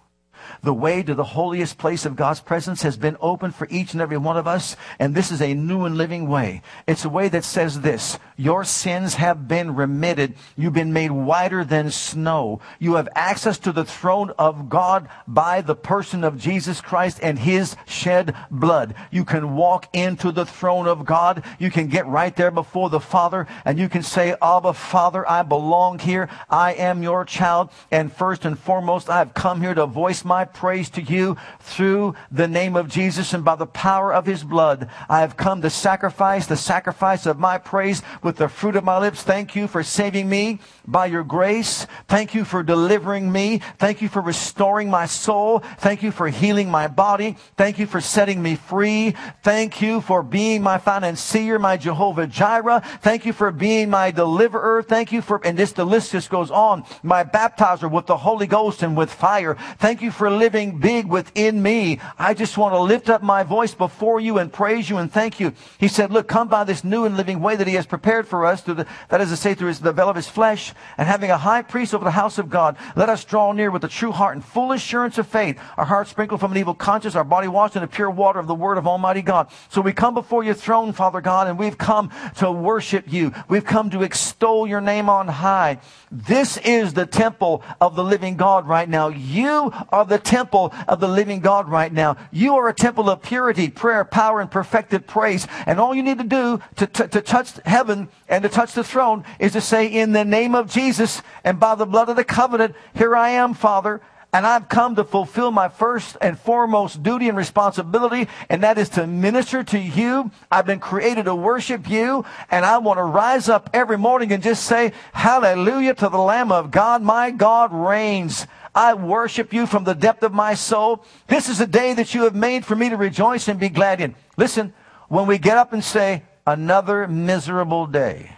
[0.63, 4.01] The way to the holiest place of God's presence has been opened for each and
[4.01, 6.61] every one of us, and this is a new and living way.
[6.87, 10.33] It's a way that says this Your sins have been remitted.
[10.57, 12.59] You've been made whiter than snow.
[12.79, 17.37] You have access to the throne of God by the person of Jesus Christ and
[17.37, 18.95] his shed blood.
[19.11, 21.43] You can walk into the throne of God.
[21.59, 25.43] You can get right there before the Father, and you can say, Abba, Father, I
[25.43, 26.27] belong here.
[26.49, 30.45] I am your child, and first and foremost, I have come here to voice my
[30.45, 34.89] praise to you through the name of Jesus and by the power of his blood.
[35.07, 38.97] I have come to sacrifice the sacrifice of my praise with the fruit of my
[38.97, 39.23] lips.
[39.23, 41.87] Thank you for saving me by your grace.
[42.07, 43.61] Thank you for delivering me.
[43.77, 45.59] Thank you for restoring my soul.
[45.79, 47.37] Thank you for healing my body.
[47.57, 49.15] Thank you for setting me free.
[49.43, 52.81] Thank you for being my financier, my Jehovah Jireh.
[53.01, 54.83] Thank you for being my deliverer.
[54.83, 58.47] Thank you for, and this, the list just goes on, my baptizer with the Holy
[58.47, 59.55] Ghost and with fire.
[59.77, 61.99] Thank you for living big within me.
[62.17, 65.39] I just want to lift up my voice before you and praise you and thank
[65.39, 65.53] you.
[65.77, 68.45] He said, look, come by this new and living way that he has prepared for
[68.45, 71.37] us the, that is to say, through the veil of his flesh and having a
[71.37, 72.77] high priest over the house of God.
[72.95, 76.11] Let us draw near with a true heart and full assurance of faith, our hearts
[76.11, 78.77] sprinkled from an evil conscience, our body washed in the pure water of the word
[78.77, 79.49] of Almighty God.
[79.69, 83.33] So we come before your throne, Father God, and we've come to worship you.
[83.47, 85.79] We've come to extol your name on high.
[86.11, 89.07] This is the temple of the living God right now.
[89.07, 92.17] You are the temple of the living God right now.
[92.31, 95.47] You are a temple of purity, prayer, power, and perfected praise.
[95.65, 98.83] And all you need to do to, to, to touch heaven and to touch the
[98.83, 102.23] throne is to say, in the name of Jesus and by the blood of the
[102.23, 104.01] covenant, here I am, Father.
[104.33, 108.89] and I've come to fulfill my first and foremost duty and responsibility, and that is
[108.89, 110.31] to minister to you.
[110.49, 114.41] I've been created to worship you, and I want to rise up every morning and
[114.41, 117.01] just say, Hallelujah to the Lamb of God.
[117.01, 118.47] My God reigns.
[118.73, 121.03] I worship you from the depth of my soul.
[121.27, 123.99] This is a day that you have made for me to rejoice and be glad
[123.99, 124.15] in.
[124.37, 124.73] Listen,
[125.09, 128.31] when we get up and say, another miserable day,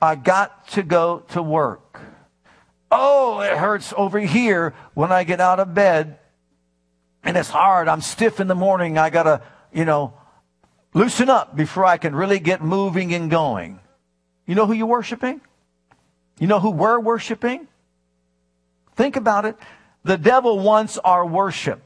[0.00, 2.00] I got to go to work.
[2.90, 6.18] Oh, it hurts over here when I get out of bed.
[7.24, 7.88] And it's hard.
[7.88, 8.98] I'm stiff in the morning.
[8.98, 10.14] I got to, you know,
[10.92, 13.78] loosen up before I can really get moving and going.
[14.46, 15.40] You know who you're worshiping?
[16.38, 17.68] You know who we're worshiping?
[18.96, 19.56] Think about it.
[20.04, 21.80] The devil wants our worship.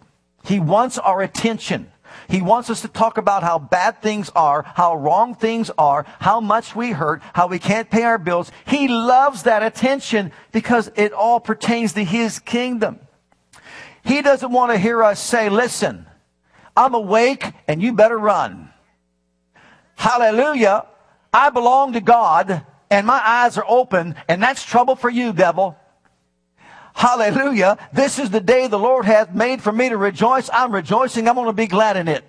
[0.45, 1.93] He wants our attention.
[2.29, 6.41] He wants us to talk about how bad things are, how wrong things are, how
[6.41, 8.51] much we hurt, how we can't pay our bills.
[8.67, 13.01] He loves that attention because it all pertains to his kingdom.
[14.05, 16.07] He doesn't want to hear us say, listen,
[16.77, 18.71] I'm awake and you better run.
[19.97, 20.87] Hallelujah.
[21.33, 25.77] I belong to God and my eyes are open and that's trouble for you, devil.
[26.97, 27.77] Hallelujah.
[27.93, 30.49] This is the day the Lord hath made for me to rejoice.
[30.51, 31.29] I'm rejoicing.
[31.29, 32.25] I'm going to be glad in it.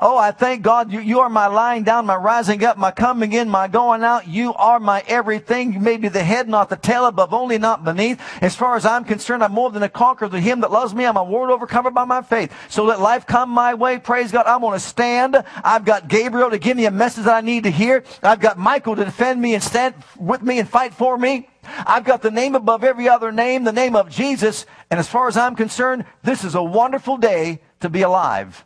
[0.00, 3.34] Oh, I thank God you, you are my lying down, my rising up, my coming
[3.34, 4.26] in, my going out.
[4.26, 5.74] You are my everything.
[5.74, 8.18] You may be the head, not the tail, above only, not beneath.
[8.40, 11.04] As far as I'm concerned, I'm more than a conqueror to him that loves me.
[11.04, 12.50] I'm a word overcomer by my faith.
[12.70, 13.98] So let life come my way.
[13.98, 14.46] Praise God.
[14.46, 15.36] I'm going to stand.
[15.62, 18.04] I've got Gabriel to give me a message that I need to hear.
[18.22, 21.48] I've got Michael to defend me and stand with me and fight for me.
[21.86, 24.66] I've got the name above every other name, the name of Jesus.
[24.90, 28.64] And as far as I'm concerned, this is a wonderful day to be alive.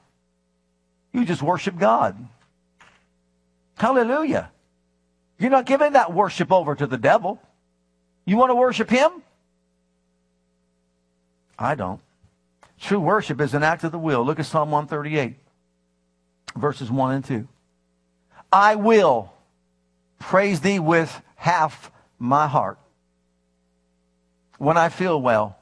[1.13, 2.17] You just worship God.
[3.77, 4.51] Hallelujah.
[5.39, 7.41] You're not giving that worship over to the devil.
[8.25, 9.11] You want to worship him?
[11.59, 12.01] I don't.
[12.81, 14.25] True worship is an act of the will.
[14.25, 15.37] Look at Psalm 138,
[16.57, 17.49] verses 1 and 2.
[18.53, 19.33] I will
[20.19, 22.79] praise thee with half my heart
[24.63, 25.59] when I feel well.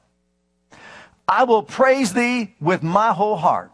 [1.27, 3.71] I will praise thee with my whole heart.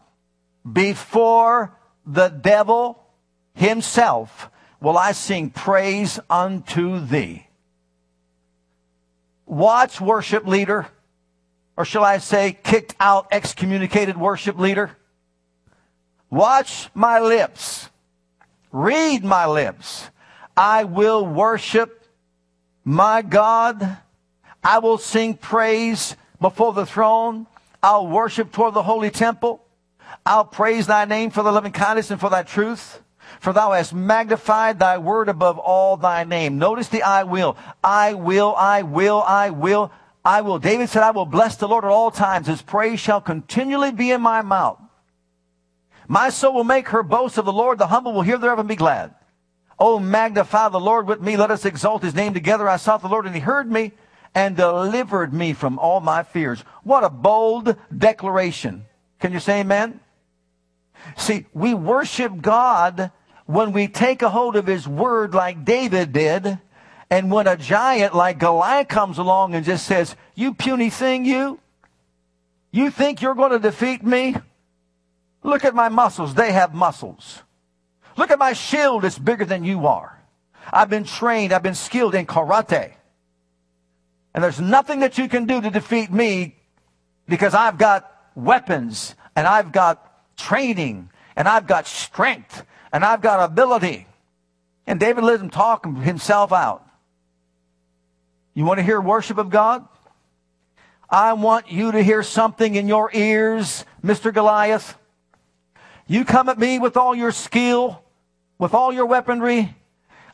[0.70, 1.76] Before
[2.06, 3.04] the devil
[3.52, 4.48] himself
[4.80, 7.46] will I sing praise unto thee.
[9.44, 10.86] Watch worship leader,
[11.76, 14.96] or shall I say kicked out, excommunicated worship leader.
[16.30, 17.90] Watch my lips.
[18.72, 20.08] Read my lips.
[20.56, 22.06] I will worship
[22.82, 23.98] my God
[24.62, 27.46] I will sing praise before the throne.
[27.82, 29.64] I'll worship toward the holy temple.
[30.26, 33.02] I'll praise thy name for the loving kindness and for thy truth.
[33.40, 36.58] For thou hast magnified thy word above all thy name.
[36.58, 37.56] Notice the I will.
[37.84, 39.92] I will, I will, I will,
[40.24, 40.58] I will.
[40.58, 42.46] David said, I will bless the Lord at all times.
[42.46, 44.80] His praise shall continually be in my mouth.
[46.08, 47.78] My soul will make her boast of the Lord.
[47.78, 49.14] The humble will hear thereof and be glad.
[49.78, 51.36] Oh, magnify the Lord with me.
[51.36, 52.68] Let us exalt his name together.
[52.68, 53.92] I sought the Lord and he heard me
[54.38, 56.60] and delivered me from all my fears.
[56.84, 58.84] What a bold declaration.
[59.18, 59.98] Can you say amen?
[61.16, 63.10] See, we worship God
[63.46, 66.56] when we take a hold of his word like David did,
[67.10, 71.58] and when a giant like Goliath comes along and just says, You puny thing, you,
[72.70, 74.36] you think you're going to defeat me?
[75.42, 76.34] Look at my muscles.
[76.34, 77.42] They have muscles.
[78.16, 79.04] Look at my shield.
[79.04, 80.22] It's bigger than you are.
[80.72, 81.52] I've been trained.
[81.52, 82.92] I've been skilled in karate.
[84.34, 86.56] And there's nothing that you can do to defeat me
[87.26, 93.40] because I've got weapons and I've got training and I've got strength and I've got
[93.40, 94.06] ability.
[94.86, 96.86] And David let him talk himself out.
[98.54, 99.86] You want to hear worship of God?
[101.10, 104.32] I want you to hear something in your ears, Mr.
[104.32, 104.96] Goliath.
[106.06, 108.02] You come at me with all your skill,
[108.58, 109.74] with all your weaponry,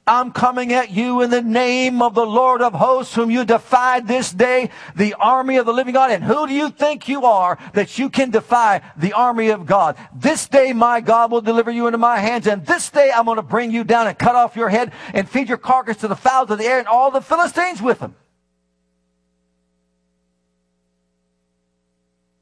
[0.07, 4.07] I'm coming at you in the name of the Lord of hosts, whom you defied
[4.07, 6.11] this day, the army of the living God.
[6.11, 9.97] And who do you think you are that you can defy the army of God?
[10.15, 12.47] This day, my God will deliver you into my hands.
[12.47, 15.27] And this day, I'm going to bring you down and cut off your head and
[15.27, 18.15] feed your carcass to the fowls of the air and all the Philistines with them.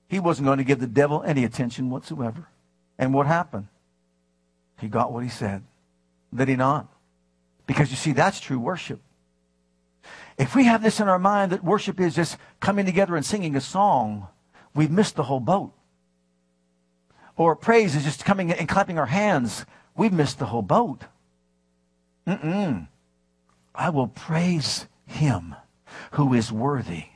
[0.09, 2.49] He wasn't going to give the devil any attention whatsoever.
[2.99, 3.69] And what happened?
[4.81, 5.63] He got what he said.
[6.35, 6.92] Did he not?
[7.67, 9.01] Because you see, that's true worship.
[10.39, 13.55] If we have this in our mind that worship is just coming together and singing
[13.55, 14.29] a song,
[14.75, 15.73] we've missed the whole boat.
[17.37, 19.65] Or praise is just coming and clapping our hands,
[19.97, 21.05] we've missed the whole boat.
[22.27, 22.89] Mm-mm.
[23.75, 25.55] I will praise him
[26.13, 27.07] who is worthy.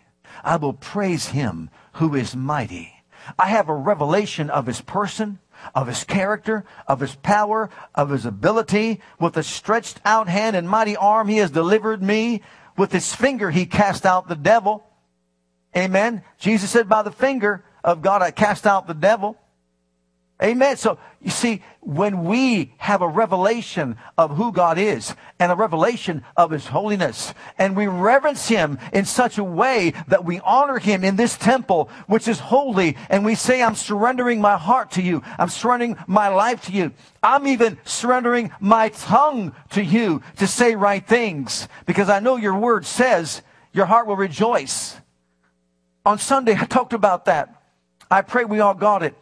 [0.43, 2.93] I will praise him who is mighty.
[3.39, 5.39] I have a revelation of his person,
[5.75, 9.01] of his character, of his power, of his ability.
[9.19, 12.43] With a stretched out hand and mighty arm, he has delivered me.
[12.77, 14.87] With his finger, he cast out the devil.
[15.77, 16.23] Amen.
[16.39, 19.39] Jesus said, by the finger of God, I cast out the devil.
[20.43, 20.77] Amen.
[20.77, 26.25] So you see, when we have a revelation of who God is and a revelation
[26.37, 31.05] of His holiness, and we reverence Him in such a way that we honor Him
[31.05, 35.23] in this temple, which is holy, and we say, I'm surrendering my heart to you.
[35.39, 36.93] I'm surrendering my life to you.
[37.23, 42.59] I'm even surrendering my tongue to you to say right things because I know your
[42.59, 43.41] word says
[43.73, 44.97] your heart will rejoice.
[46.05, 47.63] On Sunday, I talked about that.
[48.11, 49.15] I pray we all got it.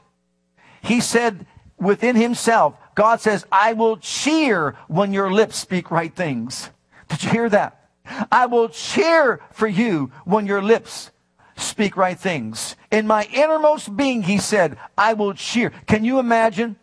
[0.84, 1.46] He said
[1.78, 6.70] within himself, God says, I will cheer when your lips speak right things.
[7.08, 7.88] Did you hear that?
[8.30, 11.10] I will cheer for you when your lips
[11.56, 12.76] speak right things.
[12.90, 15.70] In my innermost being, he said, I will cheer.
[15.86, 16.76] Can you imagine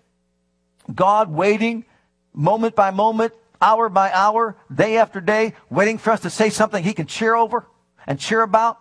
[0.93, 1.85] God waiting
[2.33, 6.83] moment by moment, hour by hour, day after day, waiting for us to say something
[6.83, 7.67] he can cheer over
[8.07, 8.79] and cheer about?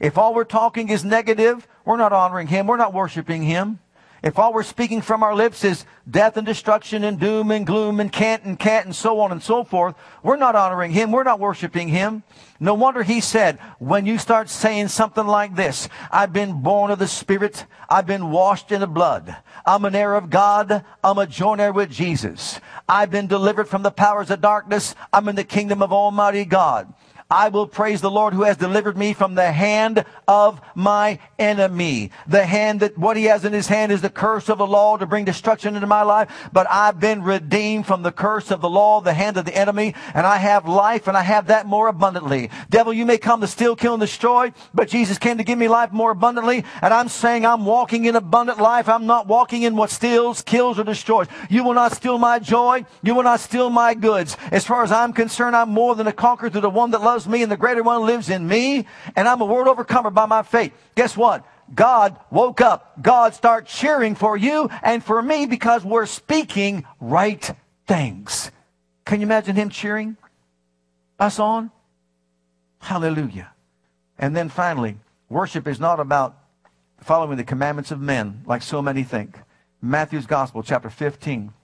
[0.00, 2.66] If all we're talking is negative, we're not honoring him.
[2.66, 3.80] We're not worshiping him.
[4.26, 8.00] If all we're speaking from our lips is death and destruction and doom and gloom
[8.00, 11.12] and can't and can't and so on and so forth, we're not honoring Him.
[11.12, 12.24] We're not worshiping Him.
[12.58, 16.98] No wonder He said, when you start saying something like this, I've been born of
[16.98, 17.66] the Spirit.
[17.88, 19.36] I've been washed in the blood.
[19.64, 20.84] I'm an heir of God.
[21.04, 22.60] I'm a joint heir with Jesus.
[22.88, 24.96] I've been delivered from the powers of darkness.
[25.12, 26.92] I'm in the kingdom of Almighty God.
[27.30, 32.12] I will praise the Lord who has delivered me from the hand of my enemy.
[32.28, 34.96] The hand that what he has in his hand is the curse of the law
[34.96, 36.30] to bring destruction into my life.
[36.52, 39.94] But I've been redeemed from the curse of the law, the hand of the enemy,
[40.14, 42.48] and I have life and I have that more abundantly.
[42.70, 45.66] Devil, you may come to steal, kill, and destroy, but Jesus came to give me
[45.66, 46.64] life more abundantly.
[46.80, 48.88] And I'm saying I'm walking in abundant life.
[48.88, 51.26] I'm not walking in what steals, kills, or destroys.
[51.50, 52.84] You will not steal my joy.
[53.02, 54.36] You will not steal my goods.
[54.52, 57.15] As far as I'm concerned, I'm more than a conqueror through the one that loves
[57.16, 58.86] loves me and the greater one lives in me,
[59.16, 60.70] and I'm a world overcomer by my faith.
[60.96, 61.46] Guess what?
[61.74, 63.00] God woke up.
[63.00, 67.50] God start cheering for you and for me because we're speaking right
[67.86, 68.50] things.
[69.06, 70.18] Can you imagine him cheering
[71.18, 71.70] us on?
[72.80, 73.50] Hallelujah.
[74.18, 74.98] And then finally,
[75.30, 76.36] worship is not about
[77.00, 79.40] following the commandments of men like so many think.
[79.80, 81.54] Matthew's Gospel, chapter 15.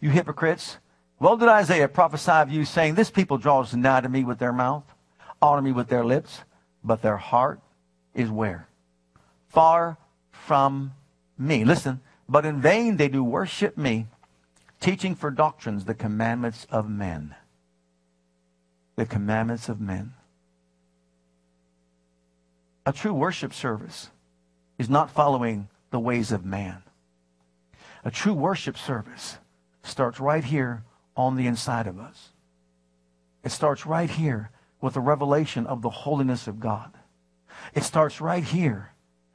[0.00, 0.78] You hypocrites,
[1.18, 4.52] well did Isaiah prophesy of you, saying, This people draws nigh to me with their
[4.52, 4.84] mouth,
[5.40, 6.40] honor me with their lips,
[6.82, 7.60] but their heart
[8.14, 8.68] is where?
[9.48, 9.96] Far
[10.32, 10.92] from
[11.38, 11.64] me.
[11.64, 14.06] Listen, but in vain they do worship me,
[14.80, 17.34] teaching for doctrines the commandments of men.
[18.96, 20.14] The commandments of men.
[22.86, 24.10] A true worship service
[24.78, 26.82] is not following the ways of man.
[28.04, 29.38] A true worship service
[29.82, 30.82] starts right here
[31.16, 32.30] on the inside of us.
[33.42, 34.50] It starts right here
[34.80, 36.92] with a revelation of the holiness of God.
[37.74, 38.90] It starts right here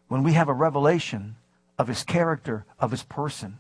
[0.08, 1.36] when we have a revelation
[1.78, 3.60] of his character, of his person,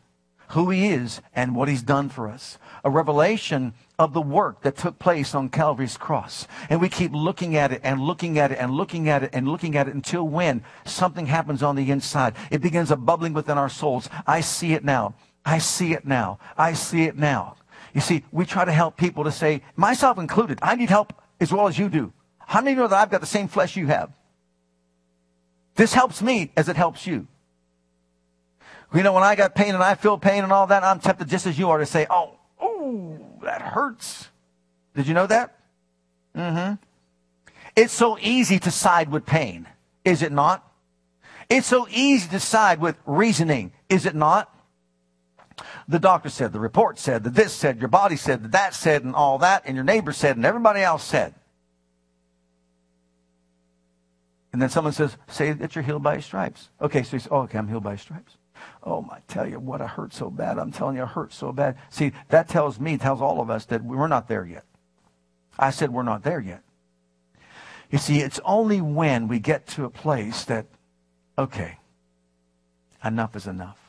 [0.49, 2.57] who he is, and what he's done for us.
[2.83, 6.47] A revelation of the work that took place on Calvary's cross.
[6.69, 9.47] And we keep looking at it and looking at it and looking at it and
[9.47, 12.35] looking at it until when something happens on the inside.
[12.49, 14.09] It begins a bubbling within our souls.
[14.25, 15.13] I see it now.
[15.45, 16.39] I see it now.
[16.57, 17.55] I see it now.
[17.99, 21.51] You see, we try to help people to say, myself included, I need help as
[21.51, 22.13] well as you do.
[22.37, 24.09] How many know that I've got the same flesh you have?
[25.75, 27.27] This helps me as it helps you.
[28.93, 31.27] You know, when I got pain and I feel pain and all that, I'm tempted
[31.27, 34.29] just as you are to say, oh, oh, that hurts.
[34.95, 35.59] Did you know that?
[36.37, 36.75] Mm-hmm.
[37.75, 39.67] It's so easy to side with pain,
[40.05, 40.65] is it not?
[41.49, 44.55] It's so easy to side with reasoning, is it not?
[45.89, 49.03] The doctor said, the report said, that this said, your body said, that that said,
[49.03, 51.33] and all that, and your neighbor said, and everybody else said.
[54.53, 56.69] And then someone says, say that you're healed by his stripes.
[56.79, 58.37] Okay, so he says, oh, okay, I'm healed by his stripes.
[58.83, 60.59] Oh, my, tell you what, I hurt so bad.
[60.59, 61.75] I'm telling you, I hurt so bad.
[61.89, 64.65] See, that tells me, tells all of us that we're not there yet.
[65.57, 66.61] I said we're not there yet.
[67.89, 70.67] You see, it's only when we get to a place that,
[71.35, 71.79] okay,
[73.03, 73.88] enough is enough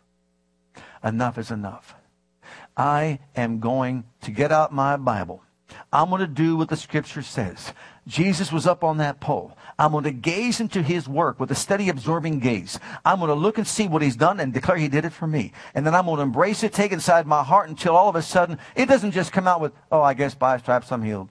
[1.02, 1.94] enough is enough.
[2.76, 5.42] I am going to get out my Bible.
[5.92, 7.72] I'm going to do what the scripture says.
[8.06, 9.56] Jesus was up on that pole.
[9.78, 12.78] I'm going to gaze into his work with a steady absorbing gaze.
[13.04, 15.26] I'm going to look and see what he's done and declare he did it for
[15.26, 15.52] me.
[15.74, 18.16] And then I'm going to embrace it, take it inside my heart until all of
[18.16, 21.28] a sudden it doesn't just come out with, oh, I guess by stripes I'm healed.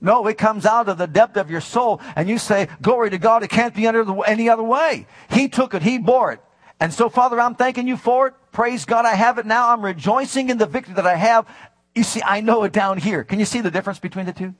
[0.00, 3.18] No, it comes out of the depth of your soul, and you say, Glory to
[3.18, 5.08] God, it can't be under any other way.
[5.28, 6.40] He took it, He bore it.
[6.80, 8.34] And so, Father, I'm thanking you for it.
[8.52, 9.70] Praise God, I have it now.
[9.70, 11.46] I'm rejoicing in the victory that I have.
[11.94, 13.24] You see, I know it down here.
[13.24, 14.54] Can you see the difference between the two?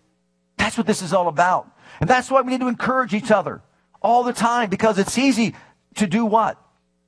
[0.57, 1.71] That's what this is all about.
[2.01, 3.62] And that's why we need to encourage each other
[4.03, 5.55] all the time because it's easy
[5.97, 6.61] to do what?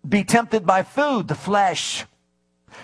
[0.09, 2.07] Be tempted by food, the flesh.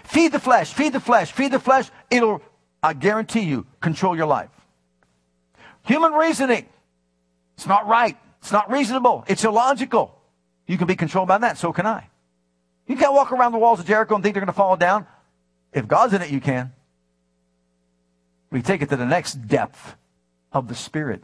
[0.05, 1.89] Feed the flesh, feed the flesh, feed the flesh.
[2.11, 2.43] It'll,
[2.83, 4.51] I guarantee you, control your life.
[5.85, 6.67] Human reasoning.
[7.57, 8.19] It's not right.
[8.41, 9.25] It's not reasonable.
[9.29, 10.21] It's illogical.
[10.67, 11.59] You can be controlled by that.
[11.59, 12.09] So can I.
[12.87, 15.07] You can't walk around the walls of Jericho and think they're going to fall down.
[15.73, 16.73] If God's in it, you can.
[18.51, 19.97] We take it to the next depth
[20.53, 21.23] of the Spirit.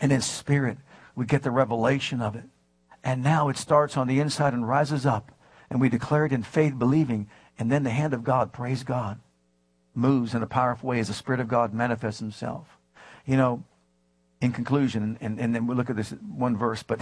[0.00, 0.78] And in Spirit,
[1.14, 2.44] we get the revelation of it.
[3.02, 5.32] And now it starts on the inside and rises up.
[5.70, 7.28] And we declare it in faith, believing.
[7.58, 9.18] And then the hand of God, praise God,
[9.94, 12.78] moves in a powerful way as the Spirit of God manifests himself.
[13.24, 13.64] You know,
[14.40, 17.00] in conclusion, and, and then we look at this one verse, but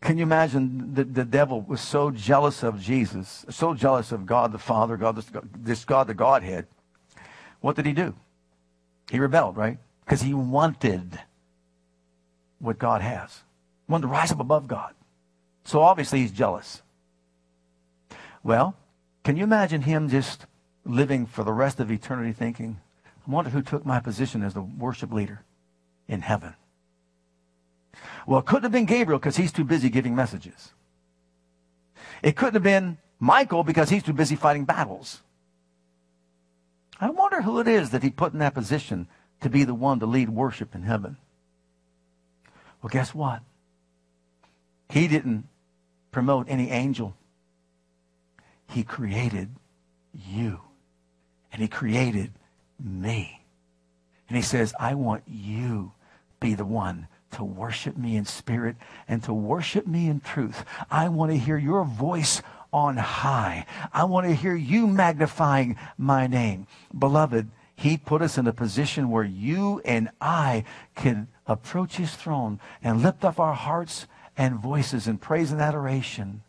[0.00, 4.52] can you imagine the, the devil was so jealous of Jesus, so jealous of God
[4.52, 5.26] the Father, God this,
[5.56, 6.66] this God the Godhead.
[7.60, 8.14] What did he do?
[9.10, 9.78] He rebelled, right?
[10.04, 11.18] Because he wanted
[12.60, 13.42] what God has.
[13.86, 14.94] He wanted to rise up above God.
[15.64, 16.82] So obviously he's jealous.
[18.44, 18.76] Well,
[19.24, 20.46] can you imagine him just
[20.84, 22.80] living for the rest of eternity thinking,
[23.26, 25.42] I wonder who took my position as the worship leader
[26.06, 26.54] in heaven?
[28.28, 30.74] Well, it couldn't have been Gabriel because he's too busy giving messages.
[32.22, 35.22] It couldn't have been Michael because he's too busy fighting battles.
[37.00, 39.08] I wonder who it is that he put in that position
[39.40, 41.16] to be the one to lead worship in heaven.
[42.82, 43.40] Well, guess what?
[44.90, 45.48] He didn't
[46.12, 47.16] promote any angel.
[48.68, 49.48] He created
[50.12, 50.60] you.
[51.50, 52.32] And he created
[52.78, 53.40] me.
[54.28, 55.92] And he says, I want you
[56.28, 58.76] to be the one to worship me in spirit
[59.06, 60.64] and to worship me in truth.
[60.90, 63.66] I want to hear your voice on high.
[63.92, 66.66] I want to hear you magnifying my name.
[66.96, 70.64] Beloved, he put us in a position where you and I
[70.94, 74.06] can approach his throne and lift up our hearts
[74.36, 76.42] and voices in praise and adoration.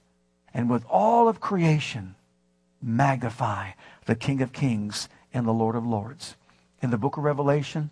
[0.54, 2.16] And with all of creation,
[2.82, 3.72] magnify
[4.06, 6.36] the King of Kings and the Lord of Lords.
[6.82, 7.92] In the book of Revelation,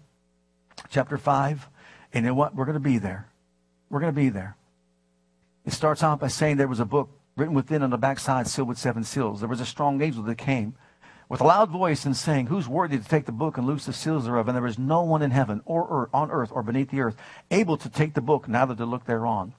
[0.89, 1.67] chapter 5,
[2.13, 2.55] and you know what?
[2.55, 3.27] We're going to be there.
[3.89, 4.55] We're going to be there.
[5.65, 8.67] It starts off by saying there was a book written within on the backside, sealed
[8.67, 9.39] with seven seals.
[9.39, 10.75] There was a strong angel that came
[11.29, 13.93] with a loud voice and saying, Who's worthy to take the book and loose the
[13.93, 14.47] seals thereof?
[14.47, 17.17] And there was no one in heaven or earth, on earth or beneath the earth
[17.51, 19.53] able to take the book, neither to look thereon.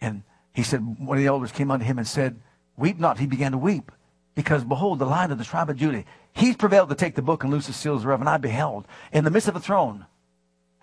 [0.00, 0.22] And
[0.52, 2.40] he said, One of the elders came unto him and said,
[2.76, 3.18] Weep not.
[3.18, 3.90] He began to weep.
[4.34, 7.42] Because behold, the lion of the tribe of Judah, he prevailed to take the book
[7.42, 8.20] and loose the seals thereof.
[8.20, 10.06] And I beheld in the midst of the throne,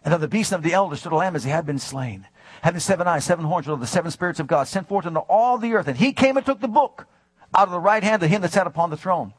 [0.07, 1.79] and of the beast and of the elders stood a lamb as he had been
[1.79, 2.25] slain
[2.61, 5.57] having seven eyes, seven horns, of the seven spirits of God, sent forth into all
[5.57, 5.87] the earth.
[5.87, 7.07] And he came and took the book
[7.55, 9.33] out of the right hand of him that sat upon the throne.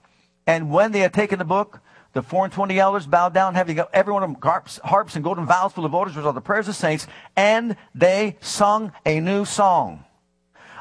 [0.46, 1.80] And when they had taken the book,
[2.14, 5.22] the four and twenty elders bowed down, having every one of them harps, harps and
[5.22, 7.06] golden vials full of odors, which are the prayers of saints,
[7.36, 10.04] and they sung a new song,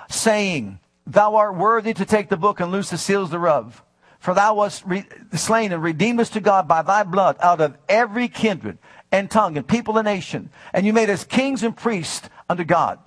[0.09, 3.83] saying, Thou art worthy to take the book and loose the seals thereof.
[4.19, 7.77] For thou wast re- slain and redeemed us to God by thy blood out of
[7.87, 8.77] every kindred
[9.11, 10.49] and tongue and people and nation.
[10.73, 12.99] And you made us kings and priests unto God.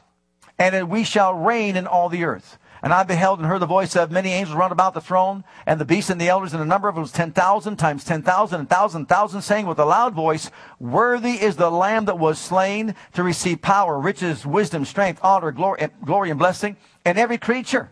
[0.59, 2.59] And we shall reign in all the earth.
[2.83, 5.79] And I beheld and heard the voice of many angels round about the throne, and
[5.79, 8.23] the beasts and the elders, and the number of them was ten thousand times ten
[8.23, 12.39] thousand and thousand thousand, saying with a loud voice, Worthy is the Lamb that was
[12.39, 16.77] slain to receive power, riches, wisdom, strength, honor, glory, glory and blessing.
[17.05, 17.91] And every creature,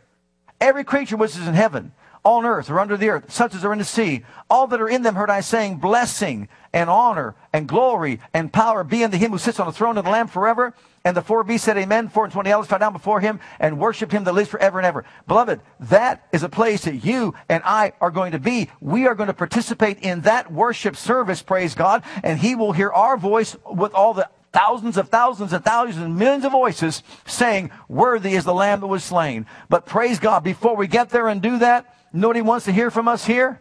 [0.58, 1.92] every creature which is in heaven,
[2.24, 4.24] on earth or under the earth, such as are in the sea.
[4.50, 8.84] All that are in them heard I saying, blessing and honor and glory and power
[8.84, 10.74] be unto him who sits on the throne of the Lamb forever.
[11.04, 12.08] And the four beasts said, Amen.
[12.08, 14.86] Four and twenty elders fell down before him and worshiped him that lives forever and
[14.86, 15.04] ever.
[15.26, 18.68] Beloved, that is a place that you and I are going to be.
[18.80, 22.90] We are going to participate in that worship service, praise God, and he will hear
[22.90, 27.70] our voice with all the thousands of thousands and thousands and millions of voices saying,
[27.88, 29.46] Worthy is the Lamb that was slain.
[29.68, 33.08] But praise God, before we get there and do that, he wants to hear from
[33.08, 33.60] us here?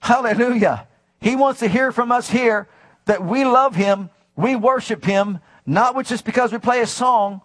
[0.00, 0.86] Hallelujah.
[1.20, 2.68] He wants to hear from us here
[3.06, 7.40] that we love him, we worship him, not just because we play a song,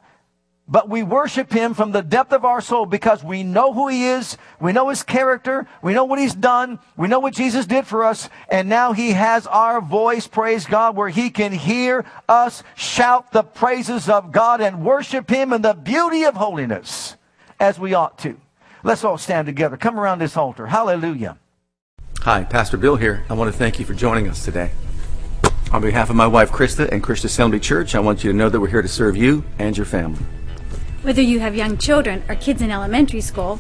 [0.70, 4.06] but we worship him from the depth of our soul because we know who he
[4.06, 7.88] is, we know his character, we know what he's done, we know what Jesus did
[7.88, 12.62] for us, and now he has our voice, praise God, where he can hear us
[12.76, 17.16] shout the praises of God and worship him in the beauty of holiness
[17.60, 18.40] as we ought to.
[18.84, 19.76] Let's all stand together.
[19.78, 20.68] Come around this altar.
[20.68, 21.38] Hallelujah.
[22.22, 23.26] Hi, Pastor Bill here.
[23.30, 24.72] I want to thank you for joining us today.
[25.72, 28.50] On behalf of my wife Krista and Christian Assembly Church, I want you to know
[28.50, 30.20] that we're here to serve you and your family.
[31.02, 33.60] Whether you have young children or kids in elementary school,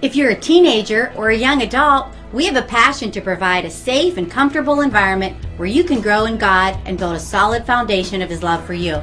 [0.00, 3.70] If you're a teenager or a young adult, we have a passion to provide a
[3.70, 8.22] safe and comfortable environment where you can grow in God and build a solid foundation
[8.22, 9.02] of His love for you.